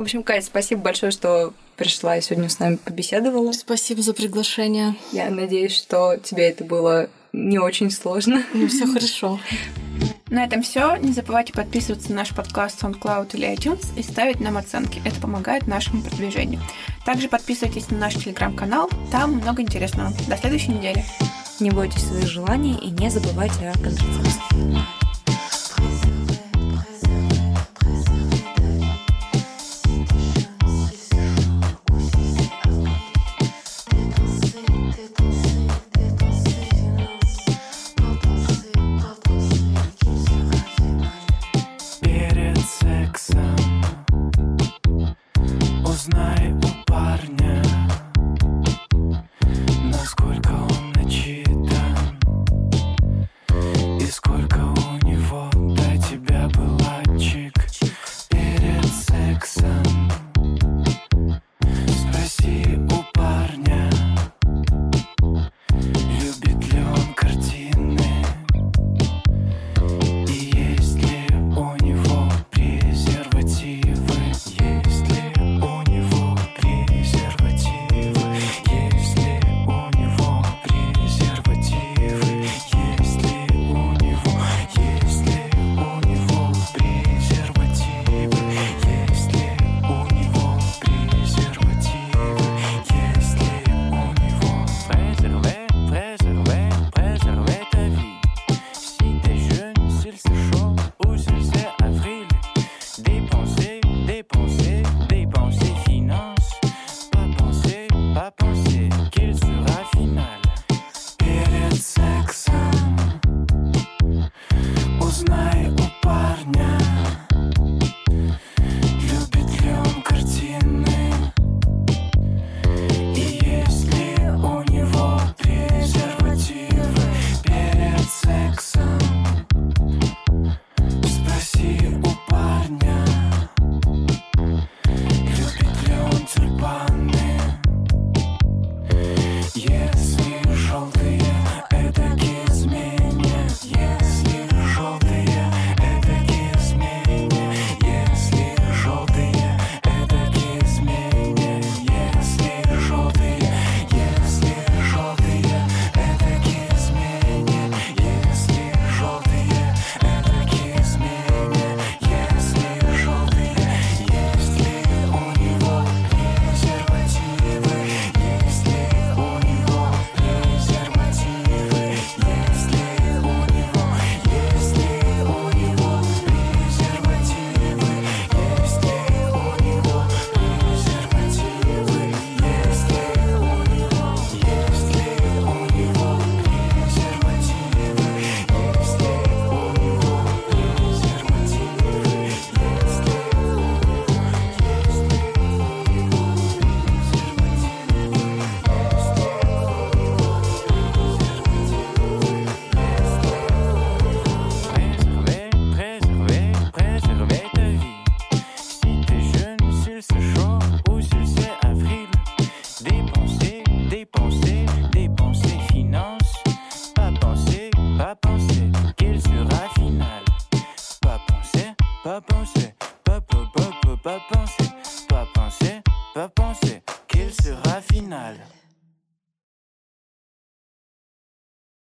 В 0.05 0.07
общем, 0.07 0.21
Кать, 0.21 0.45
спасибо 0.45 0.83
большое, 0.83 1.11
что 1.11 1.51
пришла 1.77 2.15
и 2.15 2.21
сегодня 2.21 2.47
с 2.47 2.59
нами 2.59 2.75
побеседовала. 2.75 3.51
Спасибо 3.53 4.03
за 4.03 4.13
приглашение. 4.13 4.93
Я 5.11 5.31
надеюсь, 5.31 5.75
что 5.75 6.17
тебе 6.17 6.47
это 6.47 6.63
было 6.63 7.09
не 7.33 7.57
очень 7.57 7.89
сложно. 7.89 8.43
Ну, 8.53 8.67
все 8.67 8.85
хорошо. 8.85 9.39
На 10.29 10.45
этом 10.45 10.61
все. 10.61 10.95
Не 10.97 11.11
забывайте 11.11 11.53
подписываться 11.53 12.09
на 12.09 12.17
наш 12.17 12.35
подкаст 12.35 12.83
SoundCloud 12.83 13.35
или 13.35 13.51
iTunes 13.51 13.83
и 13.97 14.03
ставить 14.03 14.39
нам 14.39 14.57
оценки. 14.57 15.01
Это 15.03 15.19
помогает 15.19 15.65
нашему 15.65 16.03
продвижению. 16.03 16.61
Также 17.03 17.27
подписывайтесь 17.27 17.89
на 17.89 17.97
наш 17.97 18.13
телеграм-канал. 18.13 18.91
Там 19.11 19.31
много 19.37 19.63
интересного. 19.63 20.13
До 20.27 20.37
следующей 20.37 20.69
недели. 20.69 21.03
Не 21.59 21.71
бойтесь 21.71 22.03
своих 22.03 22.27
желаний 22.27 22.77
и 22.79 22.91
не 22.91 23.09
забывайте 23.09 23.69
о 23.69 23.73
контрацепции. 23.73 25.04